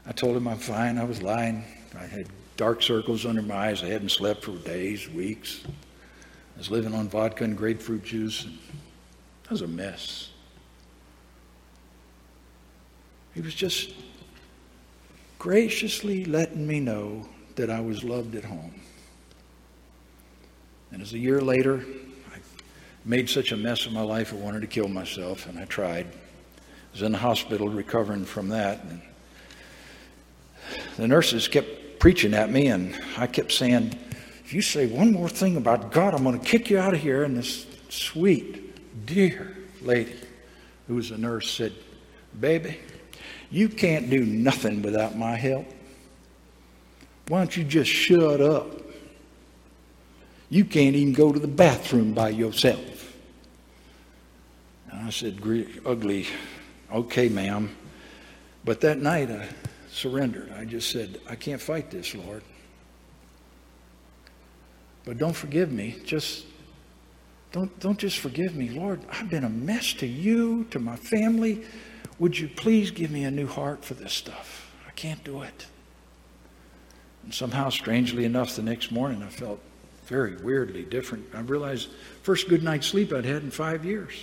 I 0.05 0.11
told 0.11 0.37
him 0.37 0.47
I'm 0.47 0.57
fine. 0.57 0.97
I 0.97 1.03
was 1.03 1.21
lying. 1.21 1.63
I 1.97 2.05
had 2.05 2.27
dark 2.57 2.81
circles 2.81 3.25
under 3.25 3.41
my 3.41 3.69
eyes. 3.69 3.83
I 3.83 3.87
hadn't 3.87 4.09
slept 4.09 4.43
for 4.43 4.51
days, 4.51 5.07
weeks. 5.09 5.61
I 5.65 6.57
was 6.57 6.71
living 6.71 6.93
on 6.93 7.07
vodka 7.07 7.43
and 7.43 7.55
grapefruit 7.55 8.03
juice. 8.03 8.43
And 8.43 8.57
that 9.43 9.51
was 9.51 9.61
a 9.61 9.67
mess. 9.67 10.31
He 13.35 13.41
was 13.41 13.53
just 13.53 13.93
graciously 15.37 16.25
letting 16.25 16.65
me 16.65 16.79
know 16.79 17.29
that 17.55 17.69
I 17.69 17.79
was 17.79 18.03
loved 18.03 18.35
at 18.35 18.43
home. 18.43 18.81
And 20.91 21.01
as 21.01 21.13
a 21.13 21.19
year 21.19 21.39
later, 21.39 21.85
I 22.33 22.39
made 23.05 23.29
such 23.29 23.51
a 23.51 23.57
mess 23.57 23.85
of 23.85 23.93
my 23.93 24.01
life, 24.01 24.33
I 24.33 24.37
wanted 24.37 24.61
to 24.61 24.67
kill 24.67 24.87
myself, 24.87 25.45
and 25.47 25.59
I 25.59 25.65
tried. 25.65 26.07
I 26.07 26.91
was 26.91 27.01
in 27.03 27.11
the 27.11 27.19
hospital 27.19 27.69
recovering 27.69 28.25
from 28.25 28.49
that. 28.49 28.83
And 28.83 29.01
the 30.97 31.07
nurses 31.07 31.47
kept 31.47 31.76
preaching 31.99 32.33
at 32.33 32.51
me, 32.51 32.67
and 32.67 32.95
I 33.17 33.27
kept 33.27 33.51
saying, 33.51 33.97
If 34.43 34.53
you 34.53 34.61
say 34.61 34.87
one 34.87 35.11
more 35.11 35.29
thing 35.29 35.57
about 35.57 35.91
God, 35.91 36.13
I'm 36.13 36.23
going 36.23 36.39
to 36.39 36.45
kick 36.45 36.69
you 36.69 36.79
out 36.79 36.93
of 36.93 36.99
here. 36.99 37.23
And 37.23 37.37
this 37.37 37.65
sweet, 37.89 39.05
dear 39.05 39.55
lady 39.81 40.15
who 40.87 40.95
was 40.95 41.11
a 41.11 41.17
nurse 41.17 41.49
said, 41.49 41.73
Baby, 42.39 42.77
you 43.49 43.69
can't 43.69 44.09
do 44.09 44.25
nothing 44.25 44.81
without 44.81 45.17
my 45.17 45.35
help. 45.35 45.65
Why 47.27 47.39
don't 47.39 47.55
you 47.55 47.63
just 47.63 47.89
shut 47.89 48.41
up? 48.41 48.81
You 50.49 50.63
can't 50.63 50.95
even 50.95 51.13
go 51.13 51.33
to 51.33 51.39
the 51.39 51.47
bathroom 51.47 52.13
by 52.13 52.29
yourself. 52.29 53.13
And 54.89 55.05
I 55.05 55.09
said, 55.09 55.39
ugly, 55.85 56.27
okay, 56.91 57.27
ma'am. 57.27 57.75
But 58.63 58.81
that 58.81 58.99
night 58.99 59.29
I 59.29 59.49
surrendered. 59.97 60.51
I 60.55 60.63
just 60.63 60.91
said, 60.91 61.19
I 61.27 61.35
can't 61.35 61.59
fight 61.59 61.89
this, 61.89 62.13
Lord. 62.13 62.43
But 65.05 65.17
don't 65.17 65.35
forgive 65.35 65.71
me. 65.71 65.95
Just 66.05 66.45
don't, 67.51 67.77
don't 67.79 67.97
just 67.97 68.19
forgive 68.19 68.55
me. 68.55 68.69
Lord, 68.69 69.01
I've 69.09 69.29
been 69.29 69.43
a 69.43 69.49
mess 69.49 69.93
to 69.93 70.05
you, 70.05 70.65
to 70.65 70.79
my 70.79 70.95
family. 70.95 71.63
Would 72.19 72.37
you 72.37 72.47
please 72.47 72.91
give 72.91 73.09
me 73.09 73.23
a 73.23 73.31
new 73.31 73.47
heart 73.47 73.83
for 73.83 73.95
this 73.95 74.13
stuff? 74.13 74.71
I 74.87 74.91
can't 74.91 75.23
do 75.23 75.41
it. 75.41 75.65
And 77.23 77.33
somehow, 77.33 77.69
strangely 77.69 78.25
enough, 78.25 78.55
the 78.55 78.61
next 78.61 78.91
morning 78.91 79.23
I 79.23 79.29
felt 79.29 79.59
very 80.05 80.35
weirdly 80.37 80.83
different. 80.83 81.25
I 81.33 81.39
realized 81.39 81.89
first 82.21 82.49
good 82.49 82.63
night's 82.63 82.87
sleep 82.87 83.11
I'd 83.11 83.25
had 83.25 83.41
in 83.43 83.51
five 83.51 83.83
years. 83.83 84.13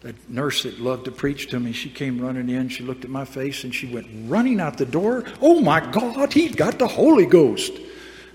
That 0.00 0.30
nurse 0.30 0.62
that 0.64 0.78
loved 0.78 1.06
to 1.06 1.10
preach 1.10 1.48
to 1.50 1.58
me, 1.58 1.72
she 1.72 1.90
came 1.90 2.20
running 2.20 2.48
in. 2.48 2.68
She 2.68 2.84
looked 2.84 3.04
at 3.04 3.10
my 3.10 3.24
face 3.24 3.64
and 3.64 3.74
she 3.74 3.86
went 3.92 4.06
running 4.28 4.60
out 4.60 4.76
the 4.76 4.86
door. 4.86 5.24
Oh 5.40 5.60
my 5.60 5.80
God, 5.80 6.32
he's 6.32 6.54
got 6.54 6.78
the 6.78 6.86
Holy 6.86 7.26
Ghost. 7.26 7.72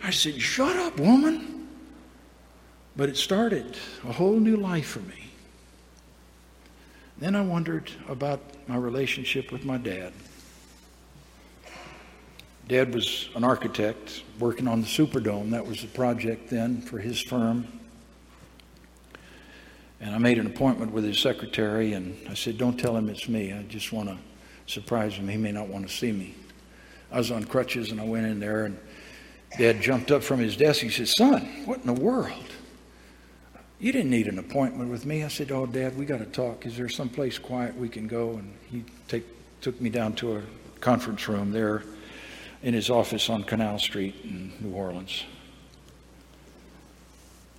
I 0.03 0.09
said, 0.09 0.41
Shut 0.41 0.75
up, 0.75 0.99
woman. 0.99 1.67
But 2.95 3.09
it 3.09 3.17
started 3.17 3.77
a 4.07 4.11
whole 4.11 4.39
new 4.39 4.57
life 4.57 4.87
for 4.87 4.99
me. 4.99 5.29
Then 7.19 7.35
I 7.35 7.41
wondered 7.41 7.91
about 8.09 8.41
my 8.67 8.75
relationship 8.75 9.51
with 9.51 9.63
my 9.63 9.77
dad. 9.77 10.11
Dad 12.67 12.93
was 12.93 13.29
an 13.35 13.43
architect 13.43 14.23
working 14.39 14.67
on 14.67 14.81
the 14.81 14.87
Superdome. 14.87 15.51
That 15.51 15.65
was 15.65 15.81
the 15.81 15.87
project 15.87 16.49
then 16.49 16.81
for 16.81 16.99
his 16.99 17.21
firm. 17.21 17.67
And 20.01 20.15
I 20.15 20.17
made 20.17 20.39
an 20.39 20.47
appointment 20.47 20.91
with 20.91 21.03
his 21.03 21.19
secretary, 21.19 21.93
and 21.93 22.17
I 22.27 22.33
said, 22.33 22.57
Don't 22.57 22.77
tell 22.77 22.97
him 22.97 23.07
it's 23.07 23.29
me. 23.29 23.53
I 23.53 23.61
just 23.63 23.93
want 23.93 24.09
to 24.09 24.17
surprise 24.65 25.13
him. 25.13 25.29
He 25.29 25.37
may 25.37 25.51
not 25.51 25.67
want 25.67 25.87
to 25.87 25.93
see 25.93 26.11
me. 26.11 26.33
I 27.11 27.19
was 27.19 27.29
on 27.29 27.43
crutches, 27.43 27.91
and 27.91 28.01
I 28.01 28.05
went 28.05 28.25
in 28.25 28.39
there, 28.39 28.65
and 28.65 28.79
Dad 29.59 29.79
jumped 29.79 30.11
up 30.11 30.23
from 30.23 30.39
his 30.39 30.57
desk. 30.57 30.81
He 30.81 30.89
said, 30.89 31.07
Son, 31.07 31.41
what 31.65 31.79
in 31.79 31.85
the 31.85 32.01
world? 32.01 32.51
You 33.79 33.91
didn't 33.91 34.09
need 34.09 34.27
an 34.27 34.39
appointment 34.39 34.89
with 34.89 35.05
me. 35.05 35.23
I 35.23 35.27
said, 35.27 35.51
Oh, 35.51 35.67
Dad, 35.67 35.95
we 35.95 36.05
got 36.05 36.19
to 36.19 36.25
talk. 36.25 36.65
Is 36.65 36.75
there 36.75 36.89
some 36.89 37.09
place 37.09 37.37
quiet 37.37 37.75
we 37.75 37.87
can 37.87 38.07
go? 38.07 38.31
And 38.31 38.53
he 38.71 38.83
take, 39.07 39.25
took 39.61 39.79
me 39.79 39.89
down 39.91 40.13
to 40.13 40.37
a 40.37 40.41
conference 40.79 41.27
room 41.27 41.51
there 41.51 41.83
in 42.63 42.73
his 42.73 42.89
office 42.89 43.29
on 43.29 43.43
Canal 43.43 43.77
Street 43.77 44.15
in 44.23 44.51
New 44.61 44.75
Orleans. 44.75 45.23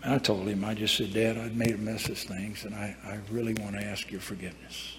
And 0.02 0.14
I 0.14 0.18
told 0.18 0.48
him, 0.48 0.64
I 0.64 0.74
just 0.74 0.96
said, 0.96 1.12
Dad, 1.12 1.38
I've 1.38 1.54
made 1.54 1.74
a 1.74 1.78
mess 1.78 2.08
of 2.08 2.18
things, 2.18 2.64
and 2.64 2.74
I, 2.74 2.96
I 3.04 3.18
really 3.30 3.54
want 3.54 3.76
to 3.76 3.84
ask 3.84 4.10
your 4.10 4.20
forgiveness. 4.20 4.96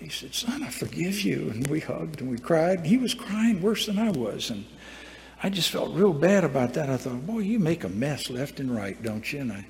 He 0.00 0.08
said, 0.08 0.34
Son, 0.34 0.62
I 0.62 0.70
forgive 0.70 1.20
you. 1.20 1.50
And 1.50 1.66
we 1.68 1.80
hugged 1.80 2.22
and 2.22 2.30
we 2.30 2.38
cried. 2.38 2.86
He 2.86 2.96
was 2.96 3.12
crying 3.12 3.60
worse 3.60 3.84
than 3.86 3.98
I 3.98 4.10
was. 4.10 4.48
And 4.48 4.64
I 5.42 5.50
just 5.50 5.70
felt 5.70 5.94
real 5.94 6.14
bad 6.14 6.42
about 6.42 6.72
that. 6.74 6.88
I 6.88 6.96
thought, 6.96 7.26
boy, 7.26 7.40
you 7.40 7.58
make 7.58 7.84
a 7.84 7.88
mess 7.88 8.30
left 8.30 8.60
and 8.60 8.74
right, 8.74 9.00
don't 9.02 9.30
you? 9.30 9.40
And 9.40 9.52
I 9.52 9.66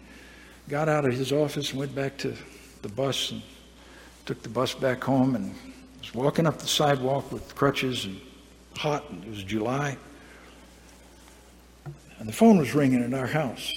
got 0.68 0.89
out 0.89 1.05
of 1.05 1.12
his 1.12 1.32
office 1.32 1.70
and 1.70 1.80
went 1.80 1.95
back 1.97 2.16
to 2.18 2.35
the 2.82 2.89
bus 2.89 3.32
and 3.32 3.43
took 4.24 4.41
the 4.43 4.49
bus 4.49 4.72
back 4.72 5.03
home 5.03 5.35
and 5.35 5.53
was 5.99 6.14
walking 6.14 6.47
up 6.47 6.59
the 6.59 6.68
sidewalk 6.68 7.32
with 7.32 7.55
crutches 7.57 8.05
and 8.05 8.20
hot, 8.76 9.11
and 9.11 9.24
it 9.24 9.30
was 9.30 9.43
July. 9.43 9.97
And 12.21 12.29
the 12.29 12.35
phone 12.35 12.59
was 12.59 12.75
ringing 12.75 13.03
in 13.03 13.14
our 13.14 13.27
house. 13.27 13.73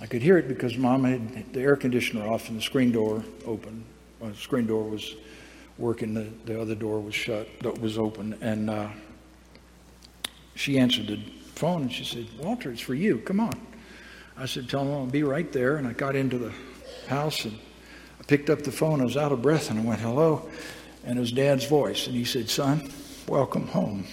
I 0.00 0.06
could 0.06 0.22
hear 0.22 0.38
it 0.38 0.48
because 0.48 0.76
Mom 0.76 1.04
had 1.04 1.52
the 1.52 1.60
air 1.60 1.76
conditioner 1.76 2.26
off 2.26 2.48
and 2.48 2.58
the 2.58 2.62
screen 2.62 2.90
door 2.90 3.24
open. 3.46 3.84
Well, 4.18 4.30
the 4.30 4.36
screen 4.36 4.66
door 4.66 4.82
was 4.82 5.14
working, 5.78 6.14
the, 6.14 6.26
the 6.46 6.60
other 6.60 6.74
door 6.74 7.00
was 7.00 7.14
shut, 7.14 7.48
that 7.60 7.80
was 7.80 7.96
open. 7.96 8.36
And 8.40 8.68
uh, 8.68 8.88
she 10.56 10.80
answered 10.80 11.06
the 11.06 11.20
phone 11.54 11.82
and 11.82 11.92
she 11.92 12.04
said, 12.04 12.26
Walter, 12.40 12.72
it's 12.72 12.80
for 12.80 12.94
you. 12.94 13.18
Come 13.18 13.38
on. 13.38 13.54
I 14.36 14.46
said, 14.46 14.68
Tell 14.68 14.82
him 14.82 14.90
I'll 14.90 15.06
be 15.06 15.22
right 15.22 15.50
there. 15.52 15.76
And 15.76 15.86
I 15.86 15.92
got 15.92 16.16
into 16.16 16.38
the 16.38 16.52
house 17.06 17.44
and 17.44 17.56
I 18.18 18.24
picked 18.24 18.50
up 18.50 18.62
the 18.62 18.72
phone. 18.72 19.00
I 19.00 19.04
was 19.04 19.16
out 19.16 19.30
of 19.30 19.42
breath 19.42 19.70
and 19.70 19.78
I 19.78 19.82
went, 19.84 20.00
Hello. 20.00 20.48
And 21.04 21.18
it 21.18 21.20
was 21.20 21.30
Dad's 21.30 21.66
voice. 21.66 22.08
And 22.08 22.16
he 22.16 22.24
said, 22.24 22.50
Son, 22.50 22.90
welcome 23.28 23.68
home. 23.68 24.06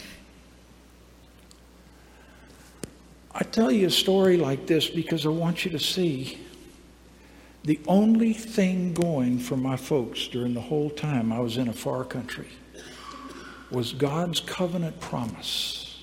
I 3.37 3.43
tell 3.43 3.69
you 3.69 3.87
a 3.87 3.91
story 3.91 4.37
like 4.37 4.65
this 4.65 4.87
because 4.87 5.25
I 5.25 5.29
want 5.29 5.65
you 5.65 5.71
to 5.71 5.79
see 5.79 6.39
the 7.65 7.81
only 7.85 8.31
thing 8.31 8.93
going 8.93 9.39
for 9.39 9.57
my 9.57 9.75
folks 9.75 10.27
during 10.27 10.53
the 10.53 10.61
whole 10.61 10.89
time 10.89 11.33
I 11.33 11.39
was 11.39 11.57
in 11.57 11.67
a 11.67 11.73
far 11.73 12.05
country 12.05 12.47
was 13.69 13.91
God's 13.91 14.39
covenant 14.39 15.01
promise 15.01 16.01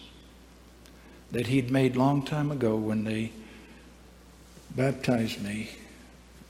that 1.31 1.47
He'd 1.47 1.71
made 1.71 1.97
long 1.97 2.23
time 2.23 2.51
ago 2.51 2.77
when 2.77 3.05
they 3.05 3.33
baptized 4.77 5.43
me. 5.43 5.71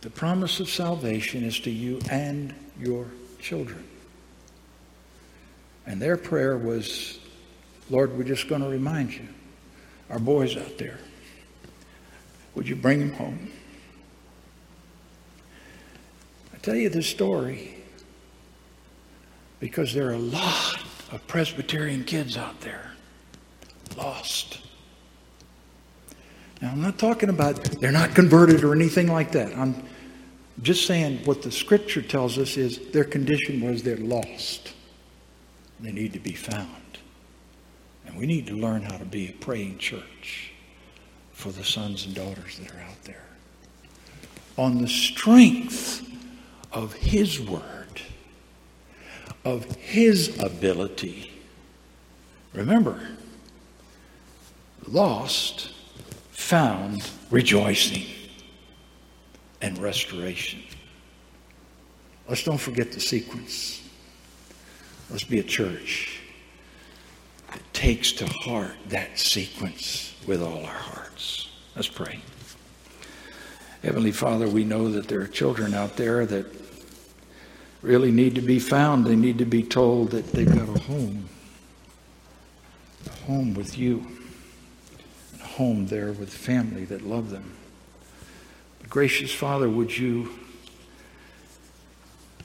The 0.01 0.11
promise 0.11 0.59
of 0.59 0.69
salvation 0.69 1.45
is 1.45 1.61
to 1.61 1.71
you 1.71 2.01
and 2.11 2.53
your 2.81 3.07
children. 3.39 3.87
And 5.87 6.03
their 6.03 6.17
prayer 6.17 6.59
was, 6.59 7.21
Lord, 7.89 8.19
we're 8.19 8.25
just 8.25 8.49
going 8.49 8.63
to 8.63 8.69
remind 8.69 9.15
you, 9.15 9.29
our 10.11 10.19
boys 10.19 10.57
out 10.57 10.79
there, 10.79 10.99
would 12.55 12.69
you 12.69 12.77
bring 12.77 13.01
them 13.01 13.13
home? 13.13 13.51
I 16.55 16.59
tell 16.59 16.77
you 16.77 16.89
this 16.89 17.07
story 17.07 17.77
because 19.61 19.95
there 19.95 20.09
are 20.09 20.15
a 20.15 20.19
lot 20.19 20.83
of 21.13 21.27
Presbyterian 21.27 22.05
kids 22.05 22.37
out 22.37 22.61
there 22.61 22.93
lost. 23.97 24.61
Now, 26.61 26.71
I'm 26.71 26.81
not 26.81 26.99
talking 26.99 27.29
about 27.29 27.63
they're 27.81 27.91
not 27.93 28.15
converted 28.15 28.65
or 28.65 28.75
anything 28.75 29.09
like 29.09 29.33
that. 29.33 29.57
I'm 29.57 29.83
just 30.63 30.87
saying 30.87 31.25
what 31.25 31.43
the 31.43 31.51
scripture 31.51 32.03
tells 32.03 32.39
us 32.39 32.57
is 32.57 32.91
their 32.93 33.05
condition 33.05 33.61
was 33.61 33.83
they're 33.83 33.97
lost. 33.97 34.73
They 35.81 35.91
need 35.91 36.13
to 36.13 36.21
be 36.21 36.35
found. 36.35 36.82
And 38.13 38.21
we 38.21 38.27
need 38.27 38.47
to 38.49 38.55
learn 38.55 38.83
how 38.83 38.99
to 38.99 39.07
be 39.07 39.31
a 39.31 39.33
praying 39.33 39.79
church 39.79 40.53
for 41.33 41.51
the 41.51 41.65
sons 41.65 42.05
and 42.05 42.15
daughters 42.15 42.59
that 42.59 42.71
are 42.75 42.81
out 42.81 43.03
there. 43.05 43.25
On 44.59 44.83
the 44.83 44.89
strength 44.89 46.07
of 46.73 46.93
His 46.93 47.41
Word, 47.41 48.03
of 49.47 49.65
His 49.77 50.39
ability. 50.43 51.31
Remember, 52.53 53.01
lost, 54.87 55.71
found, 56.33 57.09
rejoicing, 57.31 58.05
and 59.63 59.79
restoration. 59.79 60.63
Let's 62.29 62.45
don't 62.45 62.59
forget 62.59 62.93
the 62.93 63.01
sequence. 63.01 63.83
Let's 65.11 65.25
be 65.25 65.39
a 65.39 65.43
church 65.43 66.22
takes 67.83 68.13
to 68.13 68.25
heart 68.27 68.77
that 68.91 69.19
sequence 69.19 70.15
with 70.25 70.41
all 70.41 70.65
our 70.65 70.73
hearts. 70.73 71.49
Let's 71.75 71.89
pray. 71.89 72.21
Heavenly 73.83 74.13
Father, 74.13 74.47
we 74.47 74.63
know 74.63 74.89
that 74.93 75.09
there 75.09 75.21
are 75.21 75.27
children 75.27 75.75
out 75.75 75.97
there 75.97 76.25
that 76.25 76.47
really 77.83 78.13
need 78.13 78.37
to 78.37 78.41
be 78.41 78.61
found. 78.61 79.05
They 79.05 79.17
need 79.17 79.39
to 79.39 79.45
be 79.45 79.65
told 79.65 80.13
that 80.13 80.31
they've 80.31 80.47
got 80.47 80.69
a 80.69 80.81
home, 80.83 81.29
a 83.05 83.27
home 83.27 83.53
with 83.53 83.77
you, 83.77 84.07
a 85.41 85.45
home 85.45 85.89
there 85.89 86.13
with 86.13 86.33
family 86.33 86.85
that 86.85 87.03
love 87.03 87.31
them. 87.31 87.53
But 88.79 88.91
gracious 88.91 89.35
Father, 89.35 89.69
would 89.69 89.99
you 89.99 90.31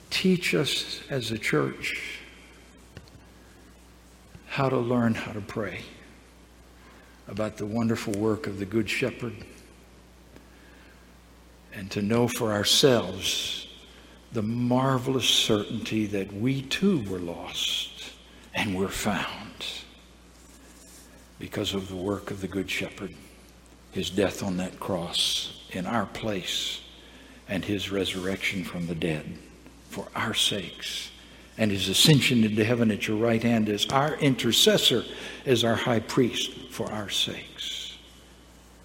teach 0.09 0.55
us 0.55 1.01
as 1.11 1.29
a 1.29 1.37
church 1.37 2.16
how 4.57 4.69
to 4.69 4.77
learn 4.79 5.13
how 5.13 5.31
to 5.31 5.39
pray, 5.39 5.81
about 7.27 7.57
the 7.57 7.65
wonderful 7.67 8.11
work 8.13 8.47
of 8.47 8.57
the 8.57 8.65
Good 8.65 8.89
Shepherd, 8.89 9.35
and 11.71 11.91
to 11.91 12.01
know 12.01 12.27
for 12.27 12.51
ourselves 12.51 13.67
the 14.31 14.41
marvelous 14.41 15.29
certainty 15.29 16.07
that 16.07 16.33
we 16.33 16.63
too 16.63 17.03
were 17.07 17.19
lost 17.19 18.13
and 18.55 18.75
were 18.75 18.87
found 18.87 19.63
because 21.37 21.75
of 21.75 21.87
the 21.87 21.95
work 21.95 22.31
of 22.31 22.41
the 22.41 22.47
Good 22.47 22.71
Shepherd, 22.71 23.13
his 23.91 24.09
death 24.09 24.41
on 24.41 24.57
that 24.57 24.79
cross 24.79 25.61
in 25.69 25.85
our 25.85 26.07
place, 26.07 26.81
and 27.47 27.63
his 27.63 27.91
resurrection 27.91 28.63
from 28.63 28.87
the 28.87 28.95
dead 28.95 29.37
for 29.91 30.07
our 30.15 30.33
sakes 30.33 31.11
and 31.57 31.71
his 31.71 31.89
ascension 31.89 32.43
into 32.43 32.63
heaven 32.63 32.91
at 32.91 33.07
your 33.07 33.17
right 33.17 33.41
hand 33.41 33.69
as 33.69 33.85
our 33.87 34.15
intercessor, 34.15 35.03
as 35.45 35.63
our 35.63 35.75
high 35.75 35.99
priest 35.99 36.51
for 36.69 36.91
our 36.91 37.09
sakes. 37.09 37.97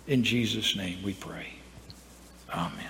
In 0.06 0.24
Jesus' 0.24 0.76
name 0.76 1.02
we 1.02 1.12
pray. 1.12 1.48
Amen. 2.52 2.88